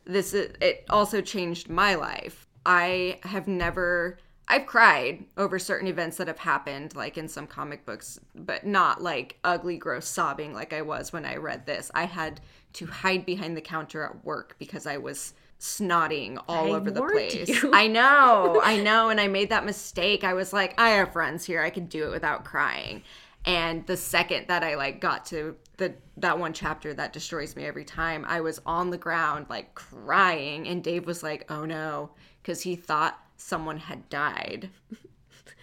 [0.06, 2.46] this is, it also changed my life.
[2.64, 4.16] I have never
[4.50, 9.02] I've cried over certain events that have happened like in some comic books, but not
[9.02, 11.90] like ugly gross sobbing like I was when I read this.
[11.94, 12.40] I had
[12.74, 17.02] to hide behind the counter at work because I was snotting all I over the
[17.02, 17.48] place.
[17.48, 17.70] you.
[17.74, 20.24] I know, I know, and I made that mistake.
[20.24, 23.02] I was like, I have friends here, I can do it without crying.
[23.44, 27.64] And the second that I like got to the that one chapter that destroys me
[27.64, 32.10] every time, I was on the ground like crying, and Dave was like, "Oh no,"
[32.42, 34.70] because he thought someone had died.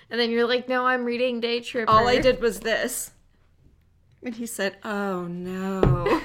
[0.09, 1.85] And then you're like, no, I'm reading Daytripper.
[1.87, 3.11] All I did was this,
[4.23, 6.21] and he said, "Oh no."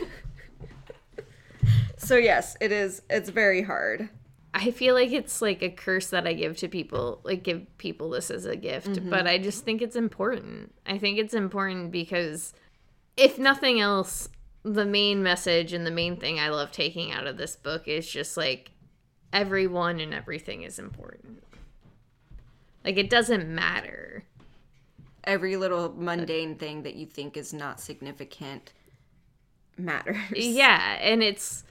[1.96, 3.02] so yes, it is.
[3.08, 4.08] It's very hard.
[4.52, 8.10] I feel like it's like a curse that I give to people, like give people
[8.10, 9.10] this as a gift, mm-hmm.
[9.10, 10.74] but I just think it's important.
[10.86, 12.52] I think it's important because
[13.16, 14.28] if nothing else,
[14.62, 18.10] the main message and the main thing I love taking out of this book is
[18.10, 18.72] just like
[19.32, 21.42] everyone and everything is important.
[22.84, 24.24] Like it doesn't matter.
[25.24, 28.72] Every little mundane thing that you think is not significant
[29.76, 30.16] matters.
[30.34, 31.64] Yeah, and it's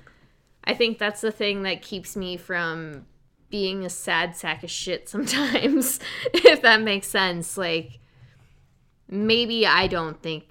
[0.64, 3.06] I think that's the thing that keeps me from
[3.50, 6.00] being a sad sack of shit sometimes,
[6.34, 7.58] if that makes sense.
[7.58, 8.00] Like
[9.10, 10.48] maybe I don't think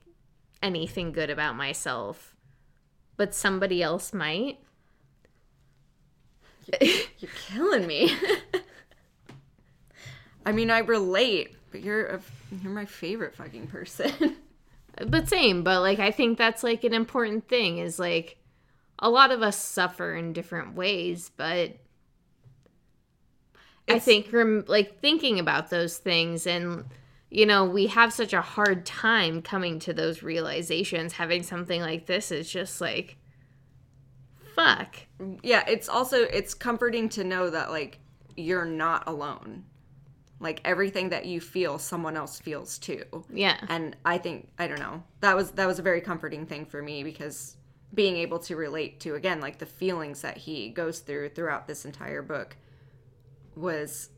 [0.63, 2.35] anything good about myself,
[3.17, 4.59] but somebody else might.
[6.81, 8.13] You're killing me.
[10.47, 12.21] I mean, I relate, but you're a,
[12.63, 14.37] you're my favorite fucking person.
[15.07, 18.39] but same, but like I think that's like an important thing is like
[18.99, 21.77] a lot of us suffer in different ways, but
[23.89, 26.85] I think rem- like thinking about those things and
[27.31, 31.13] you know, we have such a hard time coming to those realizations.
[31.13, 33.19] Having something like this is just like
[34.59, 34.97] fuck.
[35.43, 37.99] yeah, it's also it's comforting to know that like
[38.37, 39.65] you're not alone.
[40.41, 43.03] Like everything that you feel, someone else feels too.
[43.33, 43.57] Yeah.
[43.69, 46.81] and i think i don't know that was that was a very comforting thing for
[46.83, 47.57] me because
[47.95, 51.85] being able to relate to again like the feelings that he goes through throughout this
[51.85, 52.57] entire book
[53.57, 54.11] was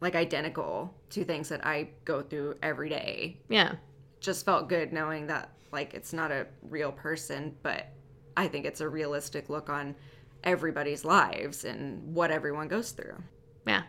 [0.00, 3.74] like identical to things that i go through every day Yeah.
[4.20, 7.86] just felt good knowing that like it's not a real person but
[8.38, 9.94] i think it's a realistic look on
[10.44, 13.16] everybody's lives and what everyone goes through
[13.66, 13.82] Yeah,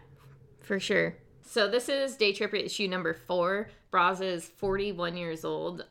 [0.61, 1.15] for sure.
[1.41, 3.69] So this is Daytripper issue number four.
[3.91, 5.85] Braz is 41 years old.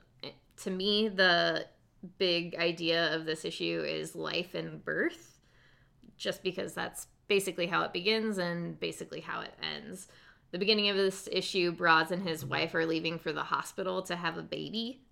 [0.59, 1.67] To me, the
[2.19, 5.41] big idea of this issue is life and birth,
[6.17, 10.07] just because that's basically how it begins and basically how it ends.
[10.53, 14.17] The beginning of this issue, Braz and his wife are leaving for the hospital to
[14.17, 15.03] have a baby.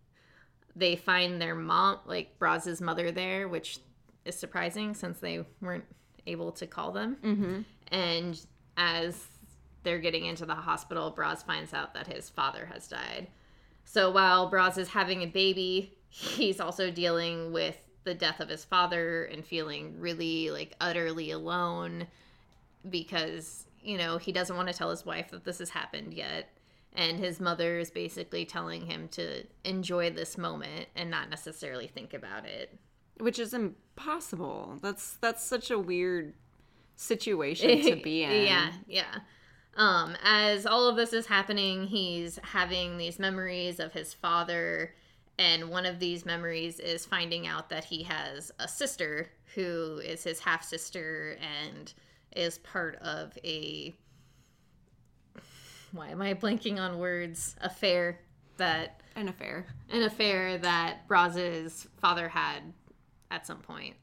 [0.77, 3.79] They find their mom, like Braz's mother, there, which
[4.25, 5.87] is surprising since they weren't
[6.27, 7.17] able to call them.
[7.25, 7.61] mm-hmm.
[7.89, 8.41] And
[8.77, 9.25] as
[9.83, 13.29] they're getting into the hospital, Braz finds out that his father has died.
[13.85, 18.65] So while Braz is having a baby, he's also dealing with the death of his
[18.65, 22.07] father and feeling really like utterly alone
[22.91, 26.51] because, you know, he doesn't want to tell his wife that this has happened yet.
[26.97, 32.15] And his mother is basically telling him to enjoy this moment and not necessarily think
[32.15, 32.77] about it.
[33.21, 36.35] which is impossible that's that's such a weird
[36.97, 39.19] situation to be in yeah, yeah.
[39.77, 44.95] Um, as all of this is happening, he's having these memories of his father,
[45.39, 50.25] and one of these memories is finding out that he has a sister who is
[50.25, 51.37] his half sister
[51.69, 51.93] and
[52.35, 53.95] is part of a.
[55.93, 57.57] Why am I blanking on words?
[57.61, 58.21] Affair
[58.59, 62.61] that an affair an affair that Braz's father had
[63.31, 63.97] at some point.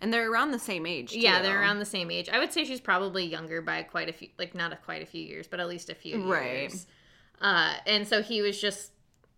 [0.00, 2.28] and they're around the same age Yeah, they're around the same age.
[2.28, 5.06] I would say she's probably younger by quite a few, like not a quite a
[5.06, 6.60] few years, but at least a few Right.
[6.70, 6.86] years.
[7.40, 8.92] Uh, and so he was just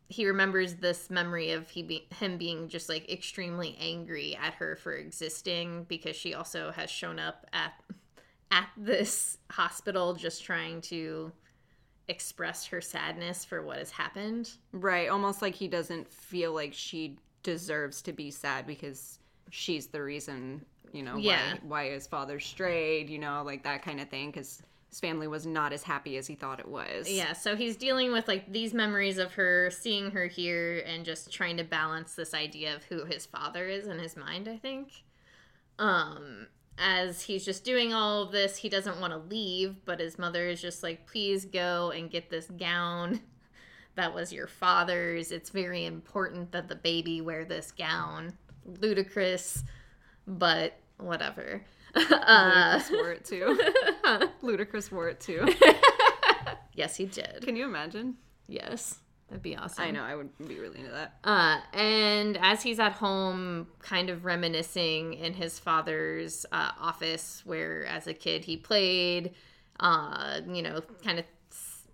[0.08, 4.76] he remembers this memory of he be, him being just like extremely angry at her
[4.76, 7.72] for existing because she also has shown up at
[8.50, 11.32] at this hospital just trying to
[12.08, 14.50] express her sadness for what has happened.
[14.72, 19.18] right almost like he doesn't feel like she deserves to be sad because
[19.50, 21.54] she's the reason you know Yeah.
[21.54, 25.26] why, why his father strayed you know like that kind of thing because his family
[25.26, 28.52] was not as happy as he thought it was Yeah, so he's dealing with like
[28.52, 32.84] these memories of her, seeing her here, and just trying to balance this idea of
[32.84, 34.90] who his father is in his mind, I think.
[35.78, 36.46] Um,
[36.78, 40.46] as he's just doing all of this, he doesn't want to leave, but his mother
[40.48, 43.20] is just like, please go and get this gown
[43.94, 45.32] that was your father's.
[45.32, 48.32] It's very important that the baby wear this gown.
[48.64, 49.64] Ludicrous,
[50.26, 51.62] but whatever.
[51.94, 53.60] uh, Ludacris wore it too
[54.42, 55.46] Ludacris wore it too
[56.72, 57.42] yes, he did.
[57.42, 58.16] can you imagine
[58.48, 58.98] Yes,
[59.32, 59.84] that'd be awesome.
[59.84, 64.10] i know i would be really into that Uh, and as he's at home, kind
[64.10, 69.32] of reminiscing in his father's uh, office, where as a kid he played,
[69.80, 71.24] uh, you know, kind of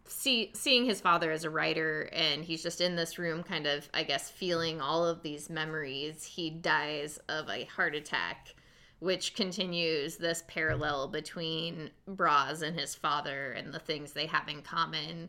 [0.06, 3.88] see seeing his father as a writer, and he's just in this room, kind of,
[3.94, 6.24] I guess, feeling all of these memories.
[6.24, 8.54] He dies of a heart attack.
[9.00, 14.60] Which continues this parallel between Braz and his father and the things they have in
[14.62, 15.28] common.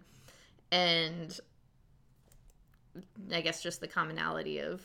[0.71, 1.39] And
[3.31, 4.81] I guess just the commonality of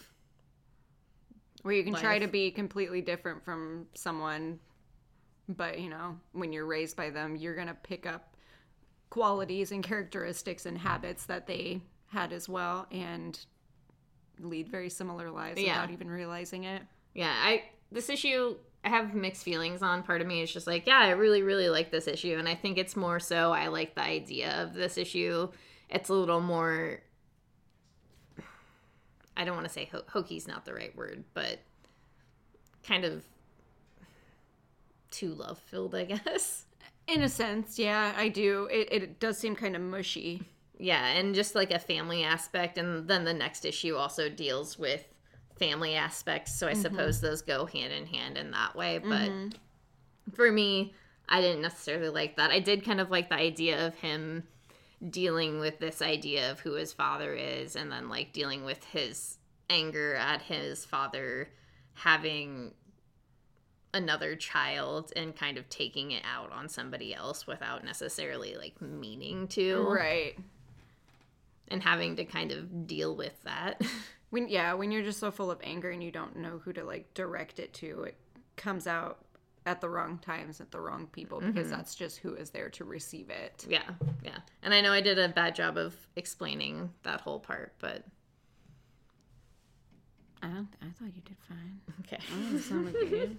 [1.63, 4.59] where you can try to be completely different from someone
[5.49, 8.37] but you know when you're raised by them you're gonna pick up
[9.11, 13.47] qualities and characteristics and habits that they had as well and
[14.41, 15.81] lead very similar lives Yeah.
[15.81, 16.83] without even realizing it
[17.15, 17.33] yeah.
[17.33, 20.03] I this issue I have mixed feelings on.
[20.03, 22.37] Part of me is just like, yeah, I really, really like this issue.
[22.39, 25.49] And I think it's more so I like the idea of this issue.
[25.89, 27.01] It's a little more,
[29.37, 31.59] I don't want to say ho- hokey's not the right word, but
[32.87, 33.25] kind of
[35.11, 36.67] too love filled, I guess.
[37.07, 38.69] In a sense, yeah, I do.
[38.71, 40.43] It, it does seem kind of mushy.
[40.79, 42.79] Yeah, and just like a family aspect.
[42.79, 45.05] And then the next issue also deals with
[45.59, 46.55] family aspects.
[46.59, 46.81] So I Mm-hmm.
[46.83, 48.99] suppose those go hand in hand in that way.
[48.99, 49.31] But
[50.35, 50.95] for me,
[51.29, 52.51] I didn't necessarily like that.
[52.51, 54.45] I did kind of like the idea of him
[55.11, 59.39] dealing with this idea of who his father is and then like dealing with his
[59.69, 61.49] anger at his father
[61.95, 62.73] having
[63.93, 69.47] another child and kind of taking it out on somebody else without necessarily like meaning
[69.49, 70.37] to Right.
[71.69, 73.81] and having to kind of deal with that.
[74.31, 76.83] When yeah, when you're just so full of anger and you don't know who to
[76.83, 78.17] like direct it to, it
[78.57, 79.19] comes out
[79.67, 81.77] at the wrong times at the wrong people because mm-hmm.
[81.77, 83.65] that's just who is there to receive it.
[83.69, 83.83] yeah,
[84.23, 84.39] yeah.
[84.63, 88.05] And I know I did a bad job of explaining that whole part, but
[90.43, 91.81] I don't, I thought you did fine.
[92.01, 92.19] okay.
[92.53, 93.39] That sounded good.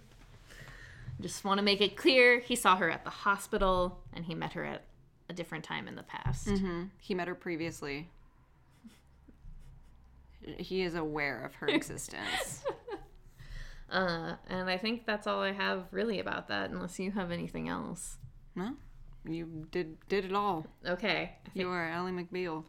[1.22, 4.54] Just want to make it clear he saw her at the hospital and he met
[4.54, 4.84] her at
[5.30, 6.48] a different time in the past.
[6.48, 6.84] Mm-hmm.
[7.00, 8.10] He met her previously.
[10.58, 12.64] He is aware of her existence.
[13.92, 17.70] Uh, and I think that's all I have really about that, unless you have anything
[17.70, 18.18] else.
[18.56, 18.74] No,
[19.28, 20.66] you did did it all.
[20.86, 21.32] Okay.
[21.46, 22.64] Think You are Ally McBeal.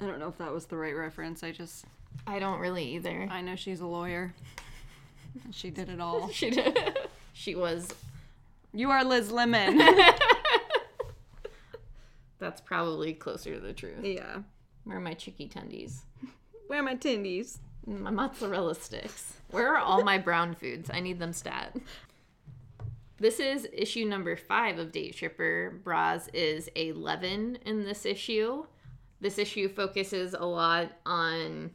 [0.00, 1.42] I don't know if that was the right reference.
[1.42, 1.84] I just
[2.26, 3.28] I don't really either.
[3.30, 4.34] I know she's a lawyer.
[5.50, 6.28] She did it all.
[6.28, 6.78] She did.
[7.32, 7.88] she was.
[8.74, 9.78] You are Liz Lemon.
[12.38, 14.04] That's probably closer to the truth.
[14.04, 14.42] yeah.
[14.84, 16.00] Where are my chicky tendies?
[16.66, 17.60] Where are my tindies?
[17.86, 19.34] My mozzarella sticks.
[19.50, 20.90] Where are all my brown foods?
[20.92, 21.76] I need them stat.
[23.18, 25.84] This is issue number five of Daytripper.
[25.84, 28.64] Bras is 11 in this issue.
[29.20, 31.70] This issue focuses a lot on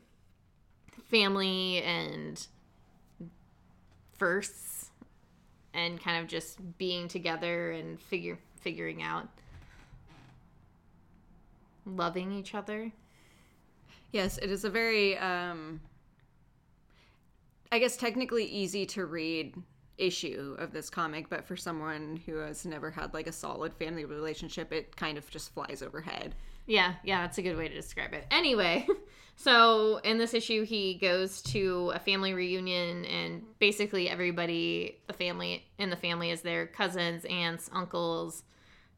[1.09, 2.45] family and
[4.17, 4.89] firsts
[5.73, 9.29] and kind of just being together and figure figuring out
[11.85, 12.91] loving each other.
[14.11, 15.79] Yes, it is a very um
[17.71, 19.55] I guess technically easy to read
[19.97, 24.05] issue of this comic, but for someone who has never had like a solid family
[24.05, 26.35] relationship, it kind of just flies overhead.
[26.65, 28.25] Yeah, yeah, that's a good way to describe it.
[28.29, 28.85] Anyway,
[29.35, 35.65] so in this issue, he goes to a family reunion, and basically everybody, the family
[35.77, 38.43] in the family, is there cousins, aunts, uncles,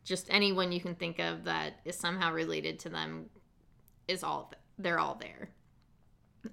[0.03, 3.29] just anyone you can think of that is somehow related to them
[4.07, 5.49] is all they're all there.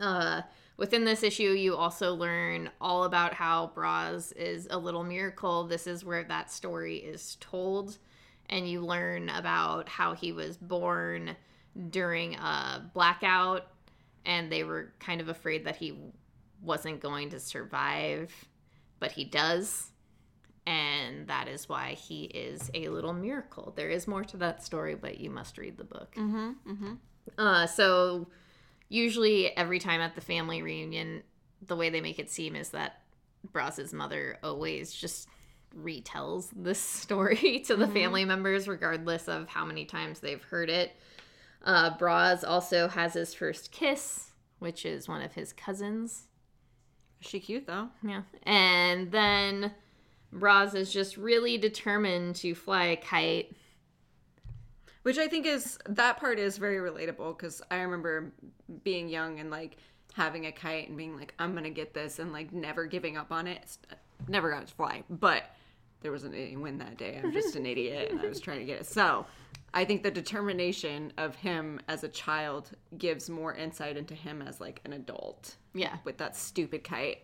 [0.01, 0.43] Uh,
[0.77, 5.65] within this issue, you also learn all about how Braz is a little miracle.
[5.67, 7.99] This is where that story is told
[8.49, 11.37] and you learn about how he was born
[11.91, 13.67] during a blackout
[14.25, 15.95] and they were kind of afraid that he
[16.63, 18.33] wasn't going to survive
[18.99, 19.91] but he does
[20.67, 24.95] and that is why he is a little miracle there is more to that story
[24.95, 26.51] but you must read the book Mm-hmm.
[26.73, 26.93] Mm-hmm.
[27.37, 28.29] uh, so
[28.89, 31.23] usually every time at the family reunion,
[31.67, 33.03] the way they make it seem is that
[33.53, 35.29] Braz's mother always just
[35.77, 40.93] retells this story to the family members, regardless of how many times they've heard it.
[41.65, 44.31] Uh, Braz also has his first kiss,
[44.61, 46.29] which is one of his cousins.
[47.21, 47.89] She cute though.
[48.03, 48.23] Yeah.
[48.45, 49.73] And then
[50.33, 53.57] Braz is just really determined to fly a kite.
[55.07, 58.33] Which I think is that part is very relatable because I remember
[58.83, 59.77] being young and like
[60.15, 63.31] having a kite and being like, I'm gonna get this and like never giving up
[63.31, 63.59] on it.
[63.59, 63.79] It's-
[64.27, 65.45] Never got it to fly, but
[66.01, 67.21] there wasn't any win that day.
[67.23, 68.87] I'm just an idiot and I was trying to get it.
[68.87, 69.27] So
[69.73, 74.61] I think the determination of him as a child gives more insight into him as
[74.61, 75.99] like an adult Yeah.
[76.03, 77.23] with that stupid kite.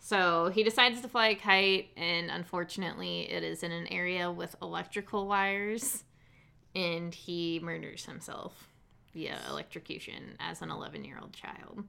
[0.00, 4.54] So he decides to fly a kite, and unfortunately, it is in an area with
[4.60, 6.04] electrical wires,
[6.76, 8.68] and he murders himself
[9.14, 11.82] via electrocution as an 11 year old child.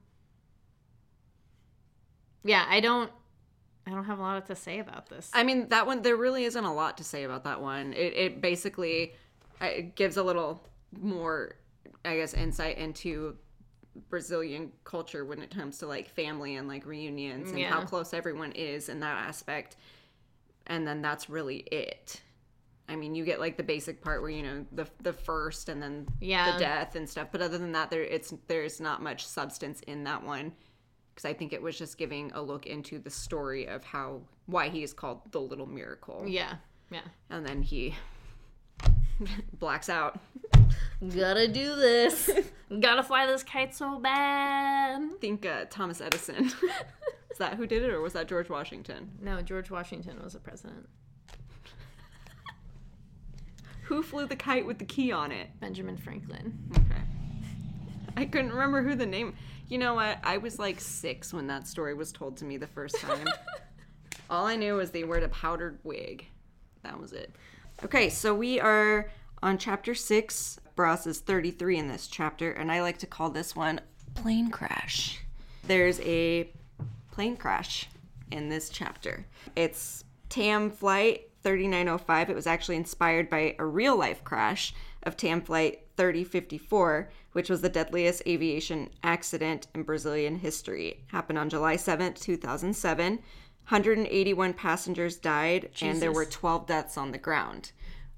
[2.44, 3.12] Yeah, I don't.
[3.86, 5.30] I don't have a lot to say about this.
[5.34, 7.94] I mean, that one, there really isn't a lot to say about that one.
[7.94, 9.14] It, it basically
[9.62, 10.62] uh, it gives a little
[11.00, 11.56] more,
[12.04, 13.38] I guess, insight into
[14.10, 18.52] Brazilian culture when it comes to like family and like reunions and how close everyone
[18.54, 19.78] is in that aspect.
[20.68, 22.22] And then that's really it.
[22.90, 25.82] I mean, you get like the basic part where you know the the first and
[25.82, 26.54] then Yeah.
[26.54, 27.28] the death and stuff.
[27.32, 30.54] But other than that, there it's there's not much substance in that one.
[31.14, 34.70] because I think it was just giving a look into the story of how why
[34.70, 36.24] he is called the Little Miracle.
[36.28, 36.56] Yeah.
[36.92, 37.02] Yeah.
[37.30, 37.96] And then he
[39.60, 40.20] blacks out.
[41.16, 42.30] Gotta do this.
[42.80, 45.02] Gotta fly this kite so bad.
[45.02, 46.46] I think uh, Thomas Edison.
[47.32, 49.12] is that who did it, or was that George Washington?
[49.22, 50.88] No, George Washington was a president.
[53.88, 55.48] Who flew the kite with the key on it?
[55.62, 56.58] Benjamin Franklin.
[56.74, 57.02] Okay.
[58.18, 59.34] I couldn't remember who the name.
[59.70, 60.18] You know what?
[60.26, 63.26] I was like six when that story was told to me the first time.
[64.30, 66.26] All I knew was they wore a powdered wig.
[66.84, 67.34] That was it.
[67.86, 69.10] Okay, so we are
[69.42, 70.60] on chapter six.
[70.76, 73.80] Bras is 33 in this chapter, and I like to call this one
[74.16, 75.22] plane crash.
[75.66, 76.52] There's a
[77.14, 77.88] plane crash
[78.32, 79.26] in this chapter.
[79.56, 82.30] It's TAM Flight 3905.
[82.30, 84.74] It was actually inspired by a real life crash
[85.04, 90.88] of TAM Flight 3054, which was the deadliest aviation accident in Brazilian history.
[90.90, 93.14] It happened on July 7th, 2007.
[93.14, 97.72] 181 passengers died, and there were 12 deaths on the ground.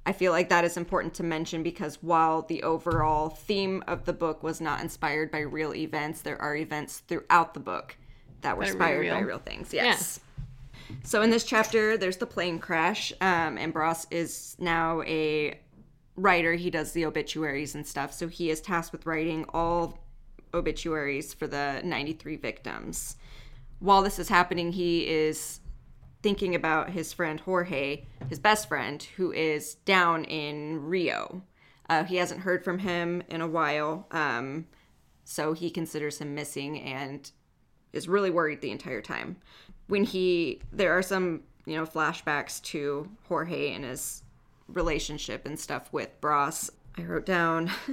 [0.07, 4.13] I feel like that is important to mention because while the overall theme of the
[4.13, 7.95] book was not inspired by real events, there are events throughout the book
[8.41, 9.13] that were That inspired real.
[9.13, 9.71] by real things.
[9.71, 10.19] Yes.
[11.03, 15.59] So in this chapter, there's the plane crash, um, and Bros is now a
[16.15, 16.53] writer.
[16.53, 18.13] He does the obituaries and stuff.
[18.13, 19.99] So he is tasked with writing all
[20.53, 23.15] obituaries for the 93 victims.
[23.79, 25.61] While this is happening, he is
[26.21, 31.43] thinking about his friend Jorge, his best friend, who is down in Rio.
[31.89, 34.67] Uh, he hasn't heard from him in a while, um,
[35.23, 37.31] so he considers him missing and
[37.93, 39.37] is really worried the entire time.
[39.89, 44.23] When he, there are some, you know, flashbacks to Jorge and his
[44.67, 46.71] relationship and stuff with Bros.
[46.97, 47.71] I wrote down.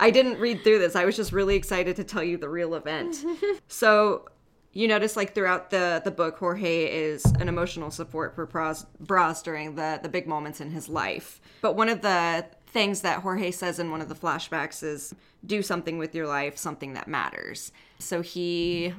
[0.00, 0.96] I didn't read through this.
[0.96, 3.16] I was just really excited to tell you the real event.
[3.68, 4.26] So
[4.74, 9.42] you notice like throughout the the book jorge is an emotional support for bras, bras
[9.42, 13.50] during the the big moments in his life but one of the things that jorge
[13.50, 15.14] says in one of the flashbacks is
[15.46, 18.92] do something with your life something that matters so he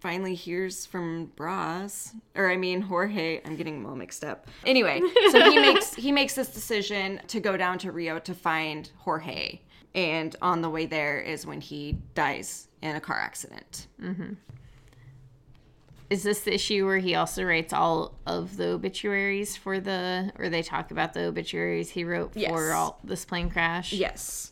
[0.00, 5.00] finally hears from bras or i mean jorge i'm getting them all mixed up anyway
[5.30, 9.60] so he makes he makes this decision to go down to rio to find jorge
[9.94, 14.32] and on the way there is when he dies in a car accident mm-hmm.
[16.08, 20.48] Is this the issue where he also writes all of the obituaries for the, or
[20.48, 22.50] they talk about the obituaries he wrote Yes.
[22.50, 23.92] for all this plane crash?
[23.92, 24.50] yes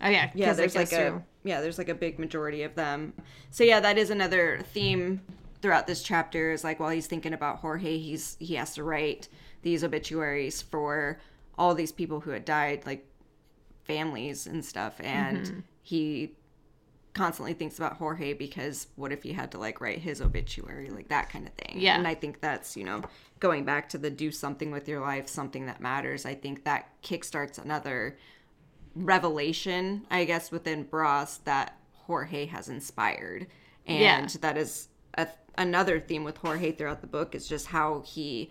[0.00, 0.54] Oh yeah, yeah.
[0.54, 3.12] there's like goes a through- yeah there's like a big majority of them
[3.50, 5.20] so yeah that is another theme
[5.60, 9.28] throughout this chapter is like while he's thinking about jorge he's he has to write
[9.62, 11.20] these obituaries for
[11.58, 13.06] all these people who had died like
[13.84, 15.60] families and stuff and Mm-hmm.
[15.82, 16.32] he
[17.14, 21.08] constantly thinks about jorge because what if he had to like write his obituary like
[21.08, 21.96] that kind of thing Yeah.
[21.96, 23.02] and i think that's you know
[23.38, 26.88] going back to the do something with your life something that matters i think that
[27.02, 28.16] kickstarts another
[28.94, 33.46] revelation, I guess, within Bras that Jorge has inspired.
[33.86, 34.40] And Yeah.
[34.40, 38.50] that is a, another theme with Jorge throughout the book is just how he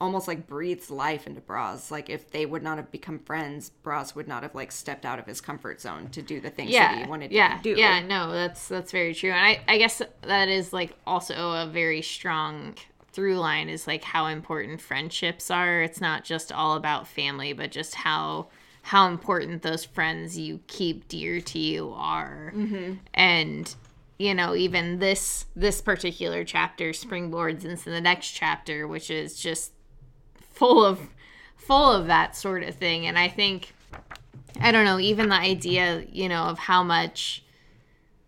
[0.00, 1.90] almost like breathes life into Bras.
[1.90, 5.18] Like if they would not have become friends, Bras would not have like stepped out
[5.18, 7.74] of his comfort zone to do the things that he wanted yeah, to do.
[7.78, 9.30] Yeah, no, that's that's very true.
[9.30, 12.74] And I, I guess that is like also a very strong
[13.12, 15.82] through line is like how important friendships are.
[15.82, 18.48] It's not just all about family, but just how
[18.84, 22.52] how important those friends you keep dear to you are.
[22.54, 22.92] Mm-hmm.
[23.14, 23.74] And
[24.18, 29.72] you know, even this this particular chapter springboards into the next chapter, which is just
[30.52, 31.00] full of
[31.56, 33.06] full of that sort of thing.
[33.06, 33.72] And I think
[34.60, 37.42] I don't know, even the idea, you know, of how much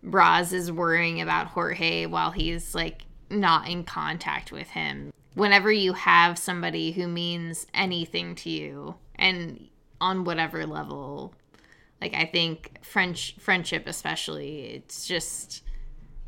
[0.02, 5.12] Braz is worrying about Jorge while he's like not in contact with him.
[5.34, 9.68] Whenever you have somebody who means anything to you and
[10.00, 11.34] on whatever level,
[12.00, 15.62] like I think French friendship especially, it's just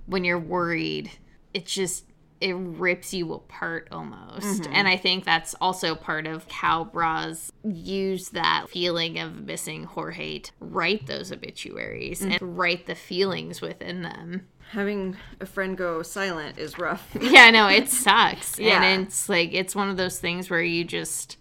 [0.06, 1.10] when you're worried,
[1.52, 2.04] it just
[2.40, 4.62] it rips you apart almost.
[4.62, 4.72] Mm-hmm.
[4.72, 10.40] And I think that's also part of how Braz use that feeling of missing Jorge
[10.40, 12.54] to write those obituaries and mm-hmm.
[12.56, 14.46] write the feelings within them.
[14.70, 17.08] Having a friend go silent is rough.
[17.20, 18.58] Yeah, no, it sucks.
[18.58, 18.82] Yeah.
[18.82, 21.38] And it's like it's one of those things where you just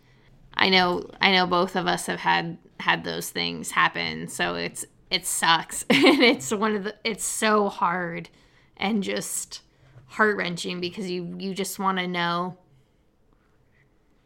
[0.58, 4.86] I know I know both of us have had had those things happen, so it's
[5.10, 5.84] it sucks.
[5.90, 8.30] and it's one of the it's so hard
[8.76, 9.62] and just
[10.08, 12.58] heart wrenching because you you just want to know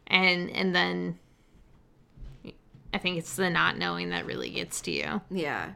[0.06, 1.18] and and then
[2.94, 5.20] I think it's the not knowing that really gets to you.
[5.30, 5.72] Yeah.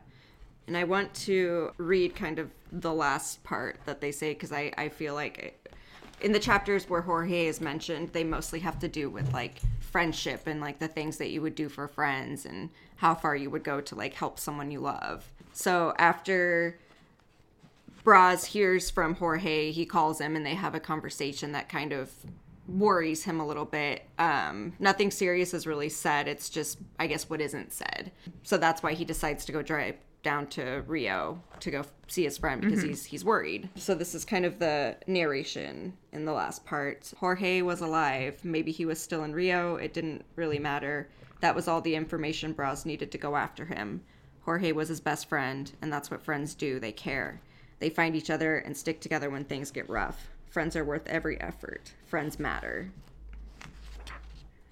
[0.66, 4.72] And I want to read kind of the last part that they say because I,
[4.76, 5.74] I feel like it,
[6.20, 9.61] in the chapters where Jorge is mentioned, they mostly have to do with like
[9.97, 13.49] friendship and like the things that you would do for friends and how far you
[13.49, 15.32] would go to like help someone you love.
[15.55, 16.78] So after
[18.05, 22.12] Braz hears from Jorge, he calls him and they have a conversation that kind of
[22.68, 24.03] worries him a little bit.
[24.18, 26.28] Um, nothing serious is really said.
[26.28, 28.12] It's just, I guess, what isn't said.
[28.42, 32.36] So that's why he decides to go drive down to Rio to go see his
[32.36, 32.88] friend because mm-hmm.
[32.88, 33.68] he's he's worried.
[33.76, 37.12] So this is kind of the narration in the last part.
[37.18, 38.44] Jorge was alive.
[38.44, 39.76] Maybe he was still in Rio.
[39.76, 41.08] It didn't really matter.
[41.42, 44.02] That was all the information Braz needed to go after him.
[44.40, 46.80] Jorge was his best friend, and that's what friends do.
[46.80, 47.40] They care.
[47.78, 50.28] They find each other and stick together when things get rough.
[50.50, 51.92] Friends are worth every effort.
[52.04, 52.90] Friends matter.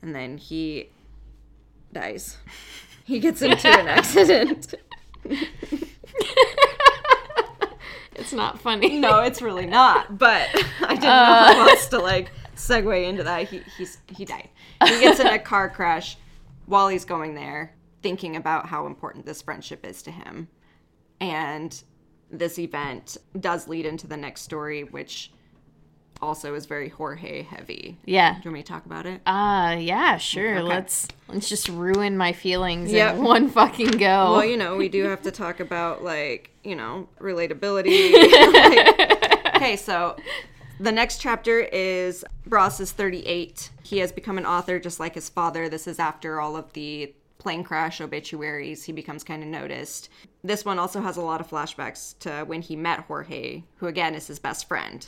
[0.02, 0.88] And then he
[1.92, 2.38] dies.
[3.06, 4.74] He gets into an accident.
[8.16, 8.98] It's not funny.
[8.98, 10.18] No, it's really not.
[10.18, 10.48] But
[10.82, 11.68] I didn't know how uh.
[11.68, 13.48] else to like segue into that.
[13.48, 14.48] He he's he died.
[14.84, 16.16] He gets in a car crash
[16.66, 20.48] while he's going there, thinking about how important this friendship is to him.
[21.20, 21.82] And
[22.30, 25.32] this event does lead into the next story, which
[26.22, 27.96] also is very Jorge heavy.
[28.04, 28.34] Yeah.
[28.34, 29.20] Do you want me to talk about it?
[29.26, 30.54] Uh yeah, sure.
[30.58, 30.62] Okay.
[30.62, 33.16] Let's let's just ruin my feelings Yep.
[33.16, 34.32] in one fucking go.
[34.32, 38.12] Well, you know, we do have to talk about like, you know, relatability.
[38.54, 40.16] Like, okay, so
[40.80, 43.70] the next chapter is Bros is 38.
[43.82, 45.68] He has become an author just like his father.
[45.68, 48.84] This is after all of the plane crash obituaries.
[48.84, 50.08] He becomes kind of noticed.
[50.42, 54.14] This one also has a lot of flashbacks to when he met Jorge, who again
[54.14, 55.06] is his best friend.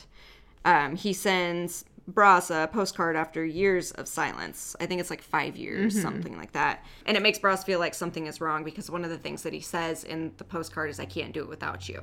[0.65, 4.75] Um, he sends Bras a postcard after years of silence.
[4.79, 6.83] I think it's like five years, something like that.
[7.05, 9.51] And it makes Bras feel like something is wrong because one of the things that
[9.53, 12.01] he says in the postcard is, I can't do it without you.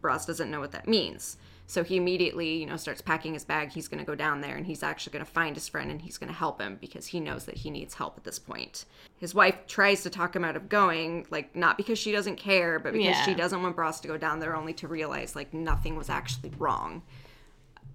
[0.00, 1.36] Bras doesn't know what that means.
[1.68, 3.70] So he immediately, you know, starts packing his bag.
[3.70, 6.02] He's going to go down there and he's actually going to find his friend and
[6.02, 8.86] he's going to help him because he knows that he needs help at this point.
[9.18, 12.80] His wife tries to talk him out of going, like, not because she doesn't care,
[12.80, 13.24] but because Yeah.
[13.24, 16.50] she doesn't want Bras to go down there only to realize, like, nothing was actually
[16.58, 17.02] wrong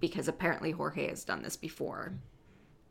[0.00, 2.14] because apparently Jorge has done this before.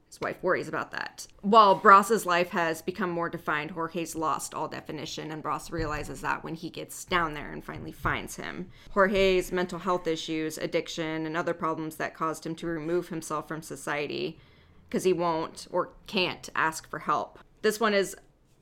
[0.07, 1.27] His wife worries about that.
[1.41, 6.43] While Bras's life has become more defined, Jorge's lost all definition, and Bras realizes that
[6.43, 8.69] when he gets down there and finally finds him.
[8.91, 13.61] Jorge's mental health issues, addiction, and other problems that caused him to remove himself from
[13.61, 14.39] society
[14.87, 17.39] because he won't or can't ask for help.
[17.61, 18.15] This one is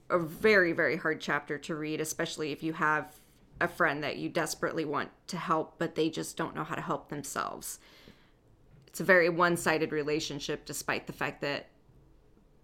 [0.09, 3.13] a very, very hard chapter to read, especially if you have
[3.61, 6.81] a friend that you desperately want to help, but they just don't know how to
[6.81, 7.79] help themselves
[8.93, 11.65] it's a very one-sided relationship despite the fact that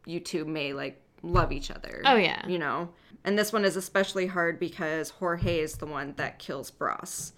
[0.05, 2.03] you two may like love each other.
[2.05, 2.47] Oh, yeah.
[2.47, 2.89] you know?
[3.23, 7.33] And this one is especially hard because jorge is the one that kills Bros,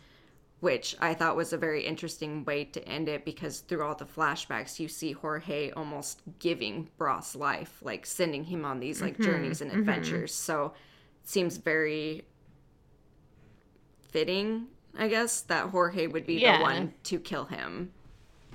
[0.59, 4.03] which i thought was a very interesting way to end it because through all the
[4.03, 9.23] flashbacks you see jorge almost giving Bros life like sending him on these like mm-hmm.
[9.23, 9.79] journeys and mm-hmm.
[9.79, 10.33] adventures.
[10.33, 10.73] So
[11.23, 12.23] it seems very
[14.09, 14.67] fitting
[14.97, 16.57] i guess that jorge would be Yeah.
[16.57, 17.93] the one to kill him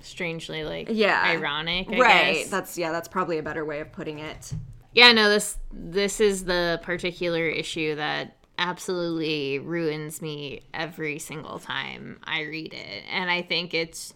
[0.07, 2.49] Strangely like yeah ironic, I right guess.
[2.49, 4.53] that's yeah that's probably a better way of putting it
[4.93, 12.19] Yeah, no, this this is the particular issue that absolutely ruins me every single time
[12.25, 13.05] I read it.
[13.13, 14.15] And I think it's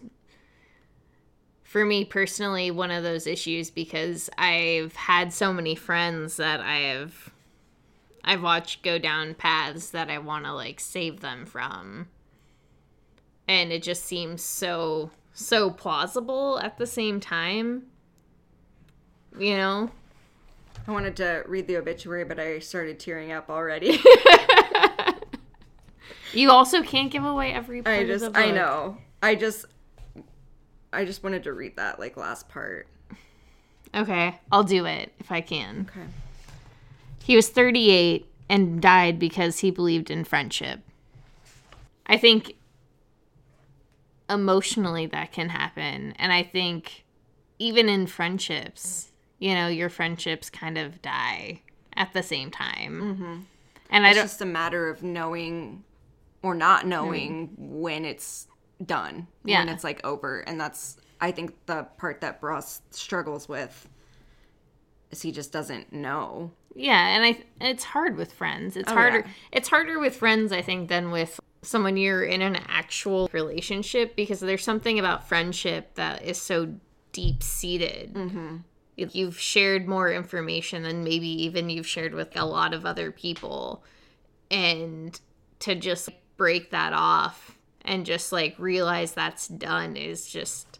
[1.63, 6.77] for me personally one of those issues because I've had so many friends that I
[6.77, 7.29] have
[8.23, 12.07] I've watched go down paths that I want to like save them from.
[13.47, 17.83] And it just seems so so plausible at the same time.
[19.37, 19.91] You know?
[20.87, 23.99] i wanted to read the obituary but i started tearing up already
[26.33, 28.41] You also can't give away every part i of just the book.
[28.41, 29.65] i know i just
[30.93, 32.87] i just wanted to read that like last part
[33.93, 35.89] Okay, I'll do it if I can.
[35.91, 36.07] okay
[37.23, 40.79] He was 38 and died because he believed in friendship.
[42.05, 42.55] I think
[44.31, 46.13] emotionally that can happen.
[46.17, 47.03] And I think
[47.59, 51.61] even in friendships, you know, your friendships kind of die
[51.95, 53.01] at the same time.
[53.01, 53.39] Mm-hmm.
[53.89, 55.83] And I it's just a matter of knowing
[56.41, 58.47] or not knowing when it's
[58.83, 59.59] done yeah.
[59.59, 63.87] when it's like over and that's i think the part that bros struggles with
[65.11, 68.75] is he just doesn't know Yeah, and I it's hard with friends.
[68.75, 69.19] It's Oh, harder.
[69.19, 69.31] yeah.
[69.51, 74.39] It's harder with friends, I think, than with someone you're in an actual relationship because
[74.39, 76.73] there's something about friendship that is so
[77.11, 78.13] deep seated.
[78.13, 78.57] Mm-hmm.
[78.95, 83.83] You've shared more information than maybe even you've shared with a lot of other people,
[84.51, 85.19] and
[85.59, 90.79] to just break that off and just like realize that's done is just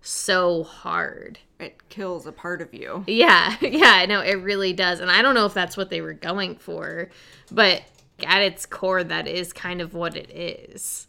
[0.00, 1.38] so hard.
[1.58, 3.04] It kills a part of you.
[3.06, 5.00] Yeah, yeah, no, it really does.
[5.00, 7.10] And I don't know if that's what they were going for,
[7.50, 7.82] but
[8.26, 11.06] at its core, that is kind of what it is.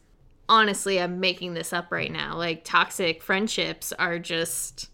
[0.47, 2.35] Honestly, I'm making this up right now.
[2.35, 4.89] Like, toxic friendships are just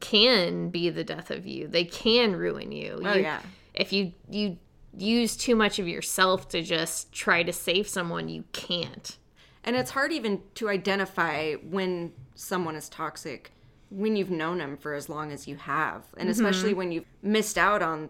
[0.00, 1.68] can be the death of you.
[1.68, 3.00] They can ruin you.
[3.04, 3.40] Oh, you, yeah.
[3.72, 4.58] If you you
[4.96, 9.16] use too much of yourself to just try to save someone, you can't.
[9.64, 13.52] And it's hard even to identify when someone is toxic
[13.90, 16.04] when you've known them for as long as you have.
[16.16, 16.30] And mm-hmm.
[16.30, 18.08] especially when you've missed out on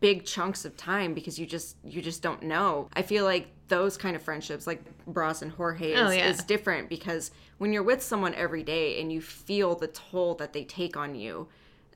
[0.00, 2.88] big chunks of time because you just you just don't know.
[2.94, 6.28] I feel like those kind of friendships like Bros and Jorge oh, is, Oh, yeah.
[6.28, 10.52] is different because when you're with someone every day and you feel the toll that
[10.52, 11.48] they take on you,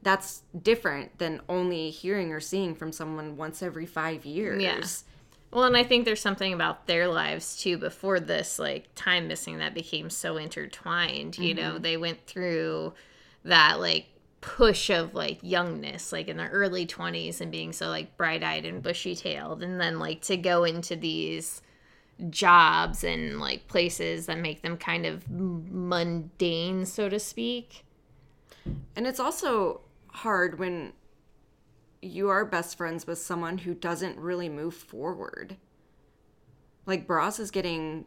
[0.02, 4.62] that's different than only hearing or seeing from someone once every 5 years.
[4.62, 4.80] Yeah.
[5.52, 9.58] Well, and I think there's something about their lives too before this like time missing
[9.58, 11.38] that became so intertwined.
[11.38, 11.82] You know, mm-hmm.
[11.82, 12.94] they went through
[13.44, 14.06] that like
[14.42, 18.82] push of like youngness, like in their early 20s and being so like bright-eyed and
[18.82, 21.62] bushy-tailed and then like to go into these
[22.28, 27.84] jobs and like places that make them kind of mundane, so to speak.
[28.94, 30.92] And it's also hard when
[32.02, 35.56] you are best friends with someone who doesn't really move forward.
[36.84, 38.06] Like Bros is getting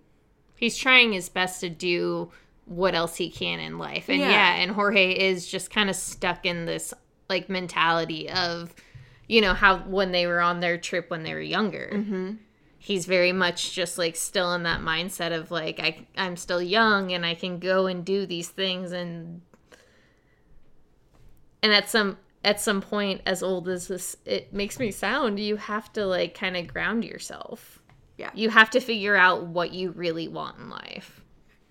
[0.55, 2.31] he's trying his best to do
[2.65, 4.09] what else he can in life.
[4.09, 4.29] And Yeah.
[4.31, 6.93] yeah, and Jorge is just kind of stuck in this
[7.29, 8.73] like mentality of
[9.27, 11.89] you know how when they were on their trip when they were younger.
[11.93, 12.31] Mm-hmm.
[12.77, 17.11] He's very much just like still in that mindset of like I I'm still young
[17.11, 19.41] and I can go and do these things and
[21.63, 25.55] and at some at some point as old as this it makes me sound you
[25.55, 27.79] have to like kind of ground yourself
[28.17, 28.29] Yeah.
[28.35, 31.21] you have to figure out what you really want in life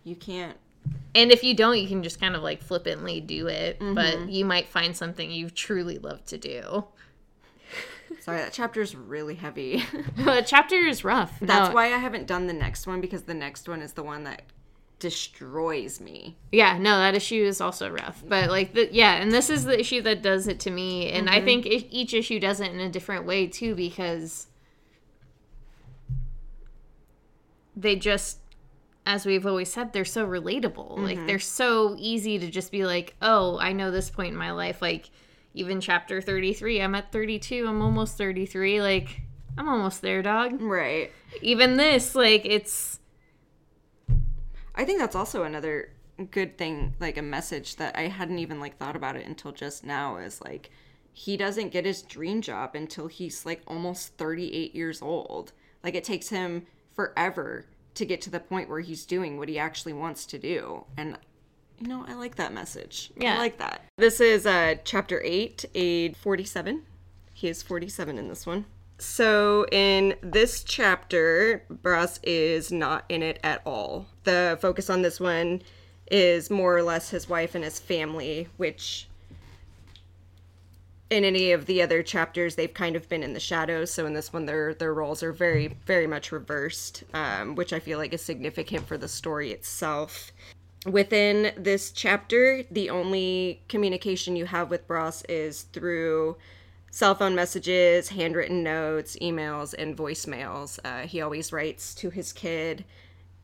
[0.03, 0.57] you can't
[1.14, 4.28] and if you don't you can just kind of like flippantly do it but mm-hmm.
[4.28, 6.85] you might find something you truly love to do.
[8.20, 9.85] Sorry, that chapter is really heavy.
[10.16, 11.39] the chapter is rough.
[11.41, 14.03] That's No, why I haven't done the next one because the next one is the
[14.03, 14.43] one that
[15.01, 16.35] destroys me.
[16.51, 18.22] yeah no that issue is also rough.
[18.26, 21.11] But like the yeah and this is the issue that does it to me.
[21.11, 21.45] And i mm-hmm.
[21.45, 24.47] think each issue does it in a different way too because
[27.76, 28.39] they just
[29.07, 30.98] as we've always said they're so relatable.
[30.98, 31.26] Like mm-hmm.
[31.26, 34.80] they're so easy to just be like oh i know this point in my life.
[34.82, 35.11] Like
[35.57, 39.20] even chapter 33 i'm at 32 i'm almost 33 like
[39.57, 40.61] i'm almost there dog.
[40.61, 41.12] Right.
[41.42, 42.98] even this like it's
[44.74, 45.90] I think that's also another
[46.30, 49.84] good thing, like a message that I hadn't even like thought about it until just
[49.84, 50.70] now is like
[51.12, 55.52] he doesn't get his dream job until he's like almost 38 years old.
[55.82, 59.59] Like it takes him forever to get to the point where he's doing what he
[59.59, 60.84] actually wants to do.
[60.97, 61.16] And
[61.80, 63.11] you know, I like that message.
[63.16, 63.34] Yeah.
[63.34, 63.82] I like that.
[63.97, 66.82] This is uh chapter 8, age 47.
[67.32, 68.64] He is 47 in this one.
[68.99, 74.07] So in this chapter, Brass is not in it at all.
[74.22, 75.62] The focus on this one
[76.11, 79.09] is more or less his wife and his family, which
[81.11, 83.90] in any of the other chapters they've kind of been in the shadows.
[83.90, 87.78] So in this one, their their roles are very very much reversed, um, which I
[87.80, 90.32] feel like is significant for the story itself.
[90.86, 96.36] Within this chapter, the only communication you have with Bros is through
[96.90, 100.78] cell phone messages, handwritten notes, emails, and voicemails.
[100.84, 102.84] Uh, he always writes to his kid,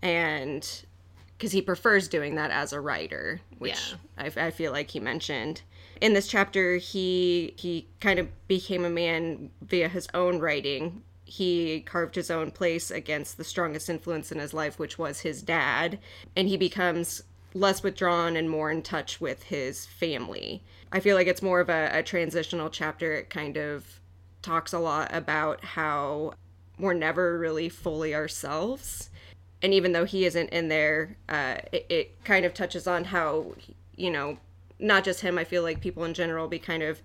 [0.03, 0.85] and
[1.37, 5.63] because he prefers doing that as a writer, which I, I feel like he mentioned.
[6.01, 11.03] In this chapter, he he kind of became a man via his own writing.
[11.25, 15.43] He carved his own place against the strongest influence in his life, which was his
[15.43, 15.99] dad,
[16.35, 17.23] and he becomes
[17.55, 20.63] less withdrawn and more in touch with his family.
[20.93, 23.13] I feel like it's more of a, a transitional chapter.
[23.13, 24.01] It kind of
[24.43, 26.35] talks a lot about how
[26.79, 29.11] we're never really fully ourselves.
[29.63, 33.55] And even though he isn't in there, uh, it, it kind of touches on how,
[33.97, 34.39] you know,
[34.81, 37.01] not just him, I feel like people in general be kind of,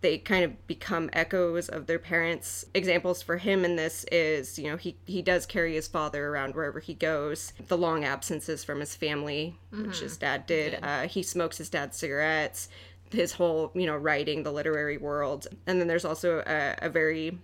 [0.00, 2.64] they kind of become echoes of their parents.
[2.74, 6.54] Examples for him in this is, you know, he, he does carry his father around
[6.54, 7.52] wherever he goes.
[7.66, 10.78] The long absences from his family, which his dad did.
[10.82, 12.68] Uh, he smokes his dad's cigarettes
[13.12, 17.38] his whole you know writing the literary world and then there's also a, a very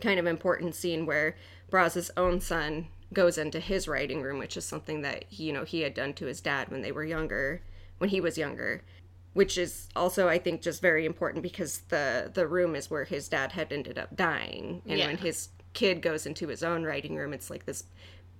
[0.00, 1.36] kind of important scene where
[1.70, 5.64] Braz's own son goes into his writing room which is something that he, you know
[5.64, 7.62] he had done to his dad when they were younger
[7.98, 8.82] when he was younger
[9.32, 13.28] which is also i think just very important because the the room is where his
[13.28, 15.06] dad had ended up dying and Yeah.
[15.08, 17.82] when his kid goes into his own writing room, it's like this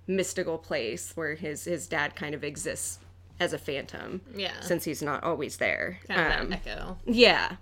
[0.07, 2.99] mystical place where his his dad kind of exists
[3.41, 4.21] as a phantom.
[4.33, 4.57] Yeah.
[4.61, 5.99] Since he's not always there.
[6.07, 6.97] kind of Um, that echo.
[7.05, 7.57] yeah.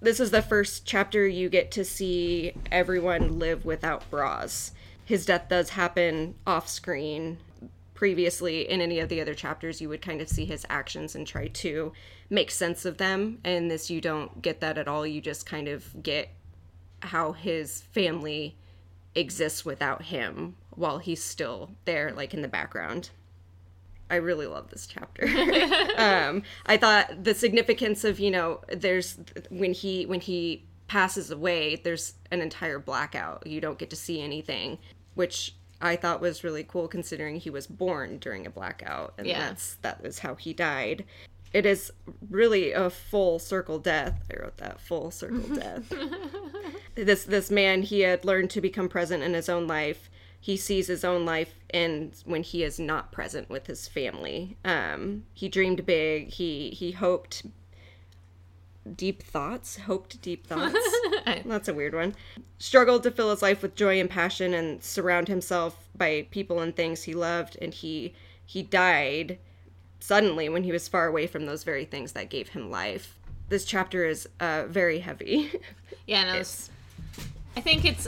[0.00, 4.70] This is the first chapter you get to see everyone live without bras.
[5.04, 7.38] His death does happen off screen.
[7.96, 11.26] Previously, in any of the other chapters, you would kind of see his actions and
[11.26, 11.94] try to
[12.28, 13.38] make sense of them.
[13.42, 15.06] And this, you don't get that at all.
[15.06, 16.28] You just kind of get
[17.00, 18.54] how his family
[19.14, 23.08] exists without him while he's still there, like in the background.
[24.10, 25.26] I really love this chapter.
[25.96, 29.18] um, I thought the significance of you know there's
[29.48, 33.46] when he when he passes away, there's an entire blackout.
[33.46, 34.78] You don't get to see anything,
[35.14, 35.54] which
[35.86, 39.38] I thought was really cool considering he was born during a blackout, and Yeah.
[39.40, 41.04] that's that was how he died.
[41.52, 41.92] It is
[42.28, 44.20] really a full circle death.
[44.30, 45.90] I wrote that full circle death.
[46.94, 50.10] this this man he had learned to become present in his own life
[50.40, 55.24] he sees his own life and when he is not present with his family um
[55.34, 57.44] he dreamed big he he hoped
[58.94, 60.78] deep thoughts hoped deep thoughts.
[61.44, 62.14] That's a weird one.
[62.58, 66.74] Struggled to fill his life with joy and passion and surround himself by people and
[66.74, 68.14] things he loved and he
[68.44, 69.38] he died
[69.98, 73.18] suddenly when he was far away from those very things that gave him life.
[73.48, 75.50] This chapter is uh, very heavy.
[76.06, 76.70] Yeah, no, it's,
[77.56, 78.06] I think it's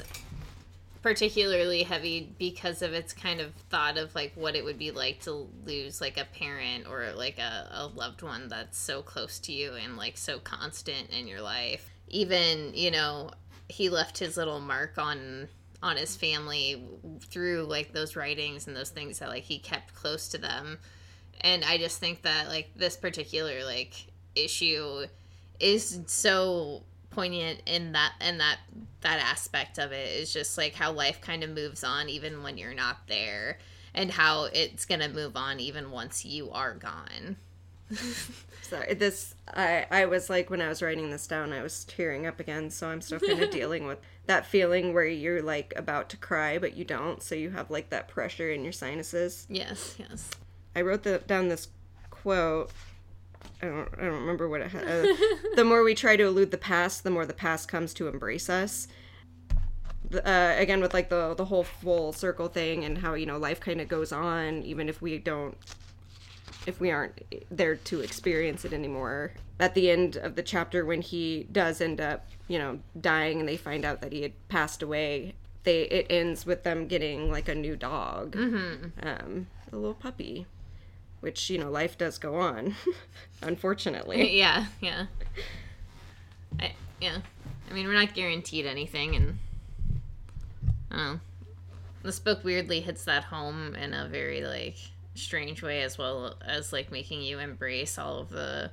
[1.03, 5.20] particularly heavy because of its kind of thought of like what it would be like
[5.20, 9.53] to lose like a parent or like a, a loved one that's so close to
[9.53, 11.88] you and like so constant in your life.
[12.09, 13.30] Even, you know,
[13.68, 15.49] he left his little mark on
[15.82, 16.82] on his family
[17.20, 20.76] through like those writings and those things that like he kept close to them
[21.42, 23.94] and i just think that like this particular like
[24.34, 25.07] issue
[25.61, 26.82] is so
[27.18, 28.58] poignant in that in that
[29.00, 32.56] that aspect of it is just like how life kind of moves on even when
[32.56, 33.58] you're not there
[33.92, 37.36] and how it's gonna move on even once you are gone
[38.62, 42.26] Sorry, this I I was like when I was writing this down, I was tearing
[42.26, 42.68] up again.
[42.68, 46.58] So I'm still kind of dealing with that feeling where you're like about to cry
[46.58, 49.46] but you don't, so you have like that pressure in your sinuses.
[49.48, 50.30] yes yes
[50.76, 51.68] I wrote the, down this
[52.10, 52.70] quote.
[53.61, 54.86] I don't I don't remember what it had.
[54.86, 55.14] Uh,
[55.56, 58.48] the more we try to elude the past, the more the past comes to embrace
[58.48, 58.88] us.
[60.12, 63.61] Uh, again, with like the the whole full circle thing and how you know life
[63.61, 65.56] kind of goes on, even if we don't
[66.66, 69.32] if we aren't there to experience it anymore.
[69.59, 73.48] At the end of the chapter, when he does end up, you know, dying, and
[73.48, 75.34] they find out that he had passed away,
[75.64, 78.36] they it ends with them getting like a new dog,
[79.02, 80.46] um, a little puppy,
[81.20, 82.74] which you know, life does go on,
[83.42, 84.36] unfortunately.
[84.38, 85.06] yeah yeah.
[86.60, 87.18] I, yeah.
[87.70, 89.38] I mean we're not guaranteed anything and
[90.90, 91.18] i
[92.02, 94.76] this book weirdly hits that home in a very like
[95.14, 98.70] strange way as well as like making you embrace all of the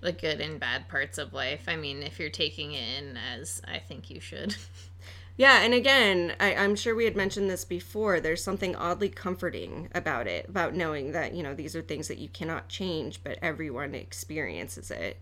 [0.00, 1.64] the good and bad parts of life.
[1.66, 4.54] I mean if you're taking it in as i think you should
[5.36, 8.20] Yeah, and again, I, I'm sure we had mentioned this before.
[8.20, 12.18] There's something oddly comforting about it, about knowing that you know these are things that
[12.18, 15.18] you cannot change, but everyone experiences it.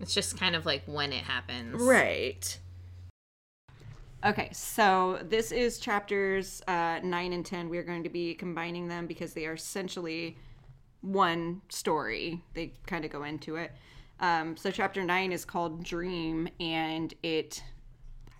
[0.00, 2.58] it's just kind of like when it happens Right.
[4.24, 7.68] Okay, so this is chapters uh, 9 and 10.
[7.68, 10.38] We're going to be combining them because they are essentially
[11.02, 12.42] one story.
[12.54, 13.72] They kind of go into it.
[14.20, 17.62] Um, so, chapter 9 is called Dream, and it,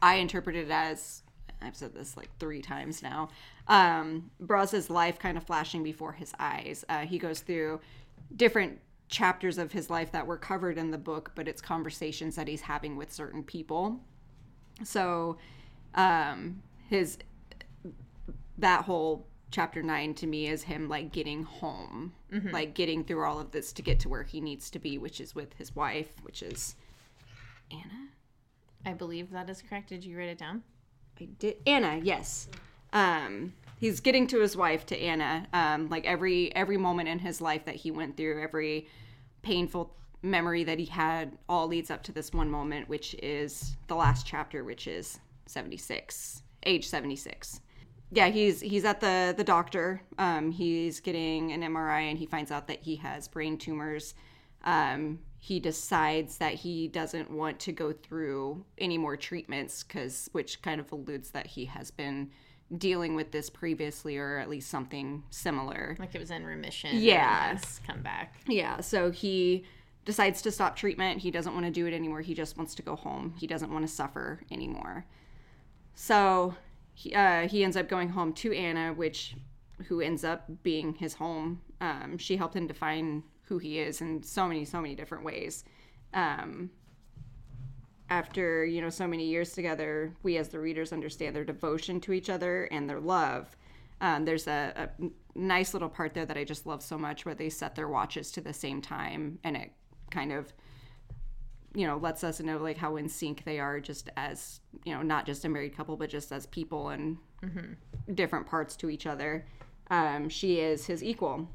[0.05, 1.23] I interpret it as,
[1.63, 3.31] I've said this like three times now,
[3.69, 6.85] um, Braz's life kind of flashing before his eyes.
[6.91, 7.81] Uh, he goes through
[8.37, 12.47] different chapters of his life that were covered in the book, but it's conversations that
[12.47, 13.99] he's having with certain people.
[14.83, 15.39] So,
[15.95, 17.17] um, his
[18.59, 22.13] that whole chapter nine to me is him like getting home,
[22.53, 25.19] like getting through all of this to get to where he needs to be, which
[25.19, 26.77] is with his wife, which is
[27.71, 28.09] Anna.
[28.85, 30.63] I believe that is correct did you write it down
[31.21, 32.49] I did Anna, yes.
[32.93, 35.47] Um, he's getting to his wife to Anna.
[35.53, 38.89] Um, like every every moment in his life that he went through, every
[39.43, 43.95] painful memory that he had, all leads up to this one moment, which is the
[43.95, 47.61] last chapter, which is seventy six, age seventy six.
[48.11, 50.03] Yeah, he's he's at the the doctor.
[50.19, 54.15] Um, he's getting an MRI, and he finds out that he has brain tumors.
[54.65, 60.63] Um, he decides that he doesn't want to go through any more treatments because which
[60.63, 62.31] kind of alludes that he has been
[62.79, 65.97] dealing with this previously or at least something similar.
[65.99, 67.59] Like it was in remission Yeah.
[67.87, 68.37] come back.
[68.49, 69.65] Yeah so he
[70.07, 71.21] decides to stop treatment.
[71.21, 72.23] He doesn't want to do it anymore.
[72.23, 73.35] He just wants to go home.
[73.37, 75.05] He doesn't want to suffer anymore.
[75.95, 76.55] So
[76.95, 79.37] he, uh, he ends up going home to Anna, which
[79.89, 81.61] who ends up being his home.
[81.83, 85.65] Um, she helped him define who he is in so many, so many different ways.
[86.13, 86.71] Um,
[88.11, 92.13] after you know so many years together, we as the readers understand their devotion to
[92.13, 93.57] each other and their love.
[94.01, 97.35] Um, there's a, a nice little part there that I just love so much where
[97.35, 99.73] they set their watches to the same time, and it
[100.11, 100.53] kind of
[101.75, 105.03] you know lets us know like how in sync they are just as you know
[105.03, 108.15] not just a married couple but just as people and mm-hmm.
[108.15, 109.45] different parts to each other
[109.91, 111.49] um, she is his equal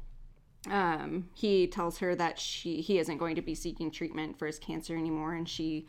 [0.68, 4.58] um, he tells her that she he isn't going to be seeking treatment for his
[4.58, 5.86] cancer anymore and she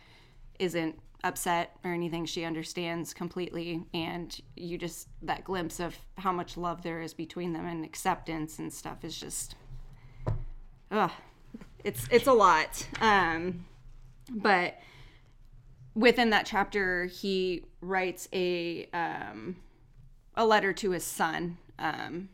[0.59, 2.25] isn't upset or anything.
[2.25, 7.53] She understands completely and you just that glimpse of how much love there is between
[7.53, 9.55] them and acceptance and stuff is just
[10.89, 11.11] ugh
[11.83, 12.87] it's it's a lot.
[13.01, 13.65] Um
[14.29, 14.79] but
[15.93, 19.57] within that chapter he writes a um
[20.35, 22.29] a letter to his son um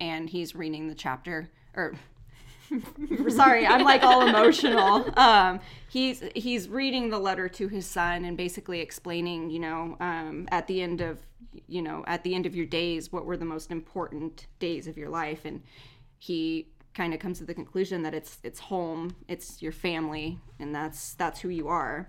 [0.00, 1.94] and he's reading the chapter or
[3.28, 5.04] sorry i'm like all emotional.
[5.18, 10.48] Um he's he's reading the letter to his son and basically explaining you know um
[10.50, 11.18] at the end of
[11.66, 14.96] you know at the end of your days what were the most important days of
[14.96, 15.44] your life.
[15.44, 15.62] And
[16.18, 20.74] he kind of comes to the conclusion that it's it's home it's your family and
[20.74, 22.08] that's that's who you are.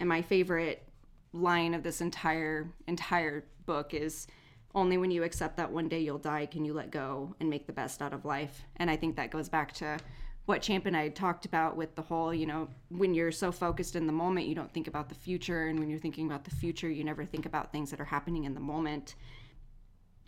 [0.00, 0.88] And my favorite
[1.32, 4.26] line of this entire entire book is
[4.74, 7.66] only when you accept that one day you'll die can you let go and make
[7.66, 8.64] the best out of life.
[8.76, 9.98] And I think that goes back to
[10.46, 13.96] what Champ and I talked about with the whole, you know, when you're so focused
[13.96, 15.68] in the moment, you don't think about the future.
[15.68, 18.44] And when you're thinking about the future, you never think about things that are happening
[18.44, 19.14] in the moment.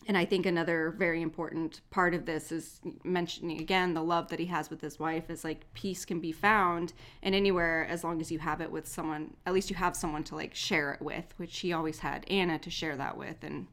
[0.08, 4.38] And I think another very important part of this is mentioning again the love that
[4.38, 6.92] he has with his wife is like peace can be found
[7.22, 10.22] in anywhere as long as you have it with someone, at least you have someone
[10.24, 13.42] to like share it with, which he always had Ana to share that with.
[13.42, 13.66] And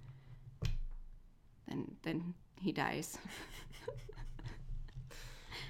[1.74, 3.18] then then he dies.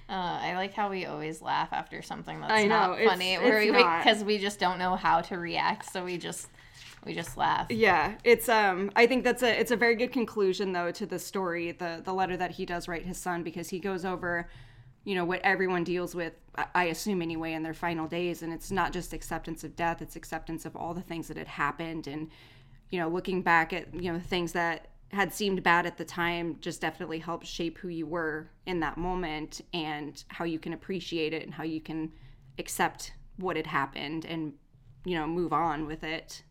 [0.10, 4.20] Uh, I like how we always laugh after something that's I know, not funny, because
[4.20, 6.50] we, we just don't know how to react, so we just
[7.06, 7.68] we just laugh.
[7.70, 11.18] Yeah, it's um I think that's a it's a very good conclusion though to the
[11.18, 14.50] story, the the letter that he does write his son because he goes over
[15.06, 16.34] you know what everyone deals with
[16.76, 20.16] I assume anyway in their final days and it's not just acceptance of death, it's
[20.16, 22.30] acceptance of all the things that had happened and
[22.90, 26.58] you know looking back at you know things that had seemed bad at the time
[26.60, 31.34] just definitely helped shape who you were in that moment and how you can appreciate
[31.34, 32.12] it and how you can
[32.60, 34.54] accept what had happened and
[35.06, 36.44] you know move on with it.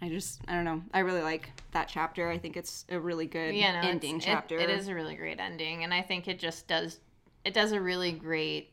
[0.00, 0.82] I just i don't know.
[0.92, 2.30] I really like that chapter.
[2.30, 4.56] I think it's a really good yeah, no, ending chapter.
[4.56, 7.00] it, it is a really great ending and i think it just does
[7.44, 8.70] it does a really great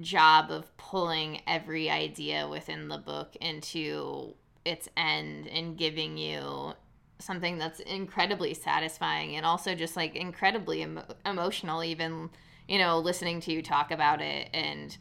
[0.00, 6.72] job of pulling every idea within the book into its end and giving you
[7.18, 12.30] something that's incredibly satisfying and also just like incredibly emo- emotional even
[12.68, 14.96] you know listening to you talk about it and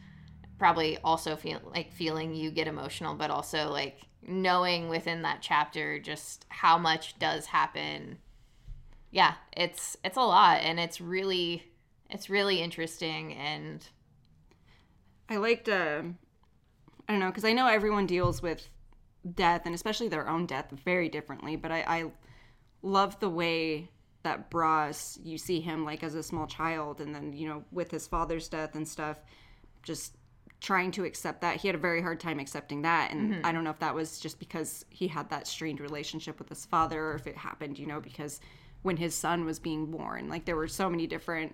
[0.58, 6.00] probably also feel like feeling you get emotional but also like knowing within that chapter
[6.00, 8.18] just how much does happen.
[9.12, 11.64] Yeah it's it's a lot and it's really
[12.10, 13.88] it's really interesting and
[15.30, 16.02] i liked uh
[17.08, 18.70] i don't know because i know everyone deals with
[19.36, 21.56] death and especially their own death very differently.
[21.56, 22.12] But I, I
[22.82, 23.90] love the way
[24.24, 27.92] that Bras, you see him like as a small child, and then you know with
[27.92, 29.20] his father's death and stuff,
[29.84, 30.18] just
[30.60, 33.46] trying to accept that he had a very hard time accepting that and mm-hmm.
[33.46, 36.66] i don't know if that was just because he had that strained relationship with his
[36.66, 38.40] father or if it happened you know because
[38.82, 41.54] when his son was being born like there were so many different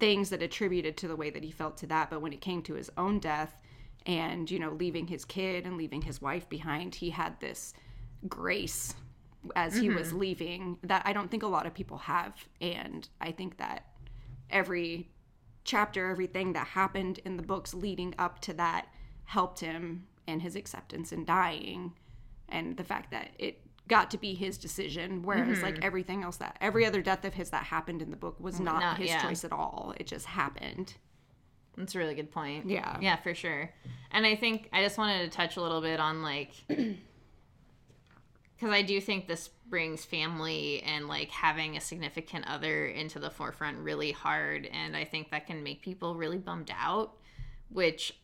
[0.00, 2.62] things that attributed to the way that he felt to that but when it came
[2.62, 3.54] to his own death
[4.06, 7.72] and you know leaving his kid and leaving his wife behind he had this
[8.28, 8.94] grace
[9.56, 9.82] as mm-hmm.
[9.82, 10.18] he was mm-hmm.
[10.18, 13.86] leaving that i don't think a lot of people have and i think that
[14.50, 15.08] every
[15.64, 18.86] chapter everything that happened in the books leading up to that
[19.24, 21.92] helped him in his acceptance in dying
[22.48, 25.66] and the fact that it got to be his decision whereas mm-hmm.
[25.66, 28.60] like everything else that every other death of his that happened in the book was
[28.60, 29.22] not, not his yeah.
[29.22, 30.94] choice at all it just happened
[31.76, 32.68] that's a really good point.
[32.68, 32.98] Yeah.
[33.00, 33.70] Yeah, for sure.
[34.10, 36.96] And I think I just wanted to touch a little bit on like because
[38.60, 43.78] I do think this brings family and like having a significant other into the forefront
[43.78, 44.66] really hard.
[44.66, 47.14] And I think that can make people really bummed out,
[47.70, 48.14] which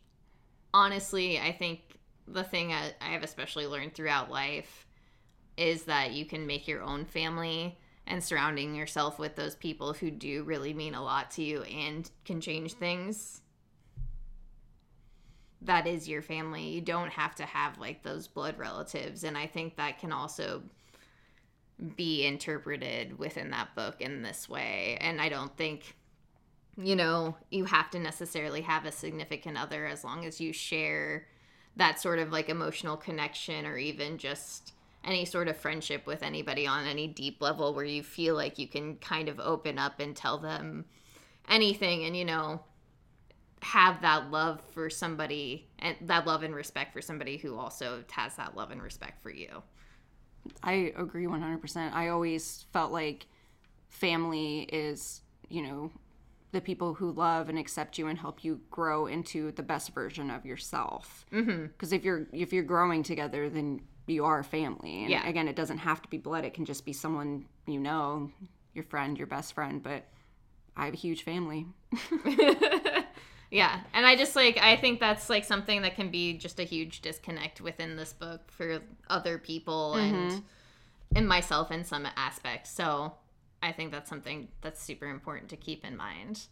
[0.73, 1.81] honestly, I think
[2.27, 4.87] the thing I, I have especially learned throughout life
[5.57, 7.79] is that you can make your own family
[8.09, 12.11] and surrounding yourself with those people who do really mean a lot to you and
[12.25, 13.43] can change things
[15.63, 16.69] that is your family.
[16.69, 19.25] You don't have to have like those blood relatives.
[19.25, 20.63] And I think that can also
[21.97, 24.99] be interpreted within that book in this way.
[25.01, 25.97] And I don't think,
[26.77, 31.27] you know, you have to necessarily have a significant other as long as you share
[31.77, 34.73] that sort of like emotional connection or even just
[35.05, 38.69] any sort of friendship with anybody on any deep level where you feel like you
[38.69, 40.85] can kind of open up and tell them
[41.49, 42.61] anything and, you know,
[43.63, 48.37] have that love for somebody and that love and respect for somebody who also has
[48.37, 49.63] that love and respect for you.
[50.63, 51.93] I agree 100%.
[51.93, 53.27] I always felt like
[53.89, 55.91] family is, you know,
[56.53, 60.31] the people who love and accept you and help you grow into the best version
[60.31, 61.27] of yourself.
[61.31, 61.95] Because mm-hmm.
[61.95, 63.83] if you're if you're growing together, then
[64.13, 65.03] you are family.
[65.03, 65.29] And Yeah.
[65.29, 66.45] again, it doesn't have to be blood.
[66.45, 68.31] It can just be someone you know,
[68.75, 69.83] your friend, your best friend.
[69.83, 70.05] But
[70.77, 71.67] I have a huge family.
[73.51, 76.65] Yeah, and I just like I think that's like something that can be just a
[76.65, 80.39] huge disconnect within this book for other people and mm-hmm.
[81.17, 82.71] and myself in some aspects.
[82.71, 83.15] So
[83.63, 86.47] I think that's something that's super important to keep in mind.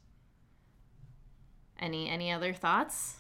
[1.79, 3.17] Any any other thoughts?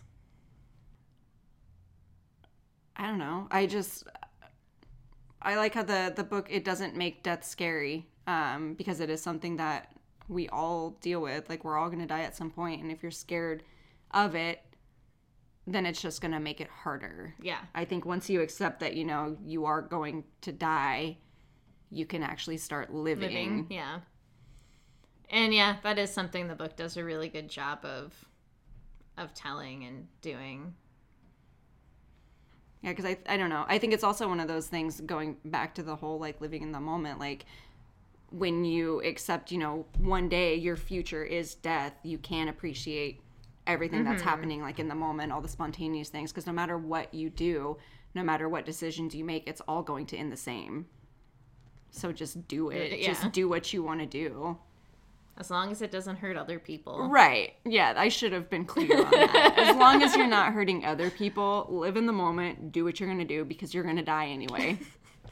[2.97, 3.47] I don't know.
[3.51, 4.05] I just
[5.43, 9.23] I like how the the book it doesn't make death scary um because it is
[9.23, 9.93] something that
[10.29, 11.49] we all deal with.
[11.49, 13.63] Like we're all going to die at some point and if you're scared
[14.13, 14.61] of it
[15.67, 17.35] then it's just going to make it harder.
[17.43, 17.59] Yeah.
[17.75, 21.19] I think once you accept that, you know, you are going to die,
[21.91, 23.29] you can actually start living.
[23.29, 24.01] Living, yeah.
[25.29, 28.15] And yeah, that is something the book does a really good job of
[29.19, 30.75] of telling and doing.
[32.87, 33.65] Yeah, because I, I don't know.
[33.67, 36.63] I think it's also one of those things going back to the whole like living
[36.63, 37.19] in the moment.
[37.19, 37.45] Like
[38.31, 43.21] when you accept, you know, one day your future is death, you can appreciate
[43.67, 44.29] everything that's mm-hmm.
[44.29, 46.31] happening like in the moment, all the spontaneous things.
[46.31, 47.77] Because no matter what you do,
[48.15, 50.87] no matter what decisions you make, it's all going to end the same.
[51.91, 53.01] So just do it.
[53.01, 53.09] Yeah.
[53.09, 54.59] Just do what you want to do.
[55.39, 57.09] As long as it doesn't hurt other people.
[57.09, 57.55] Right.
[57.65, 59.55] Yeah, I should have been clear on that.
[59.59, 63.09] as long as you're not hurting other people, live in the moment, do what you're
[63.09, 64.79] going to do because you're going to die anyway.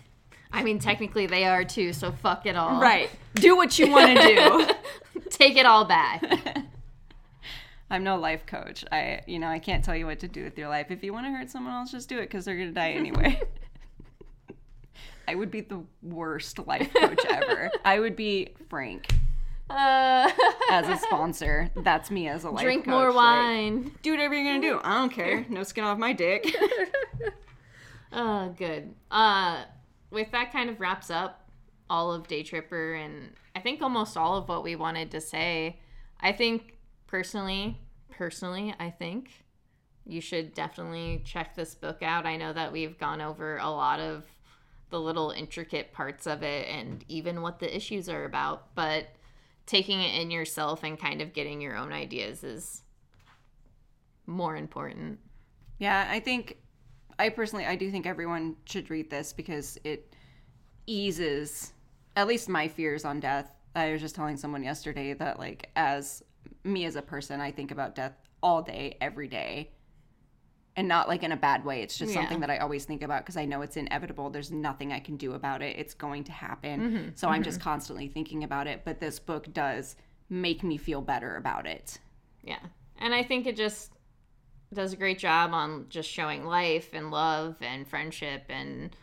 [0.53, 2.81] I mean, technically they are too, so fuck it all.
[2.81, 3.11] right.
[3.35, 5.21] Do what you want to do.
[5.31, 6.23] Take it all back.
[7.91, 8.85] I'm no life coach.
[8.93, 10.91] I, you know, I can't tell you what to do with your life.
[10.91, 12.93] If you want to hurt someone else, just do it because they're going to die
[12.93, 13.41] anyway.
[15.27, 17.71] I would be the worst life coach ever.
[17.85, 19.13] I would be Frank
[19.71, 20.31] Uh,
[20.71, 21.71] as a sponsor.
[21.75, 22.91] That's me as a life drink coach.
[22.93, 23.93] more Like, wine.
[24.03, 24.81] do whatever you're to do.
[24.85, 25.47] I don't care.
[25.49, 26.55] No skin off my dick.
[28.17, 28.95] Oh, good.
[29.11, 29.65] Uh,
[30.11, 31.51] with that kind of wraps up
[31.91, 35.81] all of Daytripper and I think almost all of what we wanted to say.
[36.21, 36.77] I think
[37.09, 39.31] personally, personally, I think
[40.07, 42.25] you should definitely check this book out.
[42.25, 44.25] I know that we've gone over a lot of
[44.91, 49.09] the little intricate parts of it and even what the issues are about, but
[49.67, 52.83] taking it in yourself and kind of getting your own ideas is
[54.27, 55.19] more important.
[55.79, 56.59] Yeah, I think
[57.19, 60.15] I personally I do think everyone should read this because it
[60.87, 61.73] eases
[62.17, 63.55] at least my fears on death.
[63.75, 66.23] I was just telling someone yesterday that like as
[66.63, 69.71] me as a person, I think about death all day, every day.
[70.77, 71.83] And not like in a bad way.
[71.83, 72.21] It's just Yeah.
[72.21, 74.31] something that I always think about because I know it's inevitable.
[74.31, 75.79] There's nothing I can do about it.
[75.79, 76.81] It's going to happen.
[76.81, 77.09] Mm-hmm.
[77.15, 78.83] So I'm just constantly thinking about it.
[78.85, 79.95] But this book does
[80.29, 81.99] make me feel better about it.
[82.43, 82.59] Yeah.
[82.99, 83.93] And I think it just
[84.73, 88.97] does a great job on just showing life and love and friendship and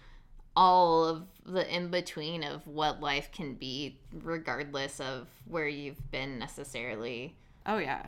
[0.57, 6.37] all of the in between of what life can be, regardless of where you've been
[6.37, 7.37] necessarily.
[7.65, 8.07] Oh yeah.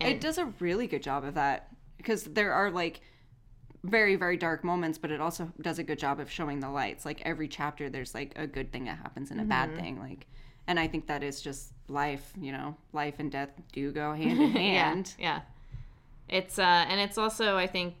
[0.00, 1.68] it does a really good job of that
[2.06, 3.00] because there are like
[3.82, 7.04] very very dark moments but it also does a good job of showing the lights
[7.04, 9.78] like every chapter there's like a good thing that happens and a bad Mm-hmm.
[9.80, 10.26] thing like
[10.66, 14.40] and i think that is just life you know life and death do go hand
[14.40, 15.26] in hand Yeah.
[15.36, 15.40] Yeah.
[16.28, 17.94] It's, uh, and it's also, I think,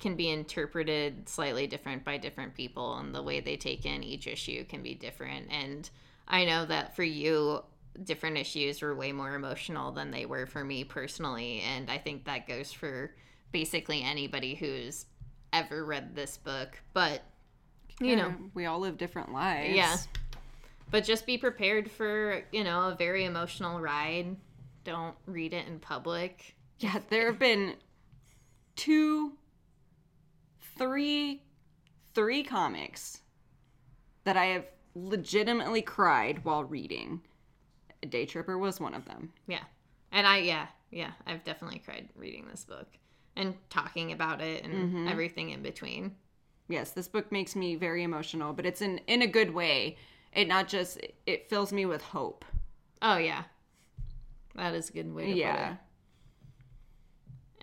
[0.00, 4.26] can be interpreted slightly different by different people, and the way they take in each
[4.26, 5.46] issue can be different.
[5.52, 5.88] And
[6.26, 7.62] I know that for you,
[8.02, 11.60] different issues were way more emotional than they were for me personally.
[11.60, 13.12] And I think that goes for
[13.52, 15.06] basically anybody who's
[15.52, 16.78] ever read this book.
[16.92, 17.22] But,
[18.00, 19.96] you know, we all live different lives yeah.
[20.90, 24.36] But just be prepared for, you know, a very emotional ride.
[24.84, 26.54] Don't read it in public.
[26.78, 27.74] yeah there have been
[28.76, 29.32] two
[30.78, 31.42] three
[32.14, 33.20] three comics
[34.24, 34.64] that i have
[34.94, 37.20] legitimately cried while reading
[38.04, 39.64] daytripper was one of them Yeah.
[40.12, 42.86] And I, yeah, yeah, I've definitely cried reading this book.
[43.38, 45.08] And talking about it and mm-hmm.
[45.08, 46.16] everything in between.
[46.68, 49.96] Yes, this book makes me very emotional, but it's in in a good way.
[50.32, 52.44] It not just it fills me with hope.
[53.00, 53.44] Oh yeah.
[54.54, 55.76] That is a good way Yeah.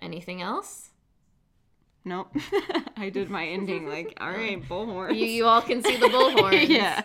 [0.00, 0.90] Anything else?
[2.04, 2.34] Nope.
[2.96, 5.14] I did my ending like, all right, bullhorn.
[5.14, 6.68] You, you all can see the bullhorn.
[6.68, 7.02] yeah.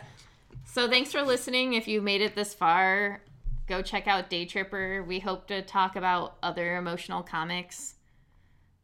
[0.66, 1.74] So thanks for listening.
[1.74, 3.22] If you made it this far,
[3.68, 5.06] go check out Daytripper.
[5.06, 7.96] We hope to talk about other emotional comics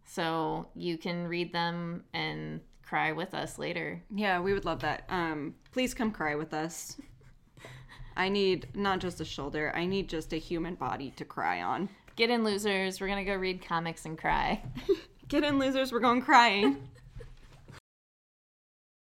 [0.07, 4.01] so you can read them and cry with us later.
[4.15, 5.03] Yeah, we would love that.
[5.09, 6.95] Um, please come cry with us.
[8.15, 11.89] I need not just a shoulder, I need just a human body to cry on.
[12.15, 12.99] Get in, losers.
[12.99, 14.63] We're going to go read comics and cry.
[15.27, 16.89] Get in, losers, we're going crying.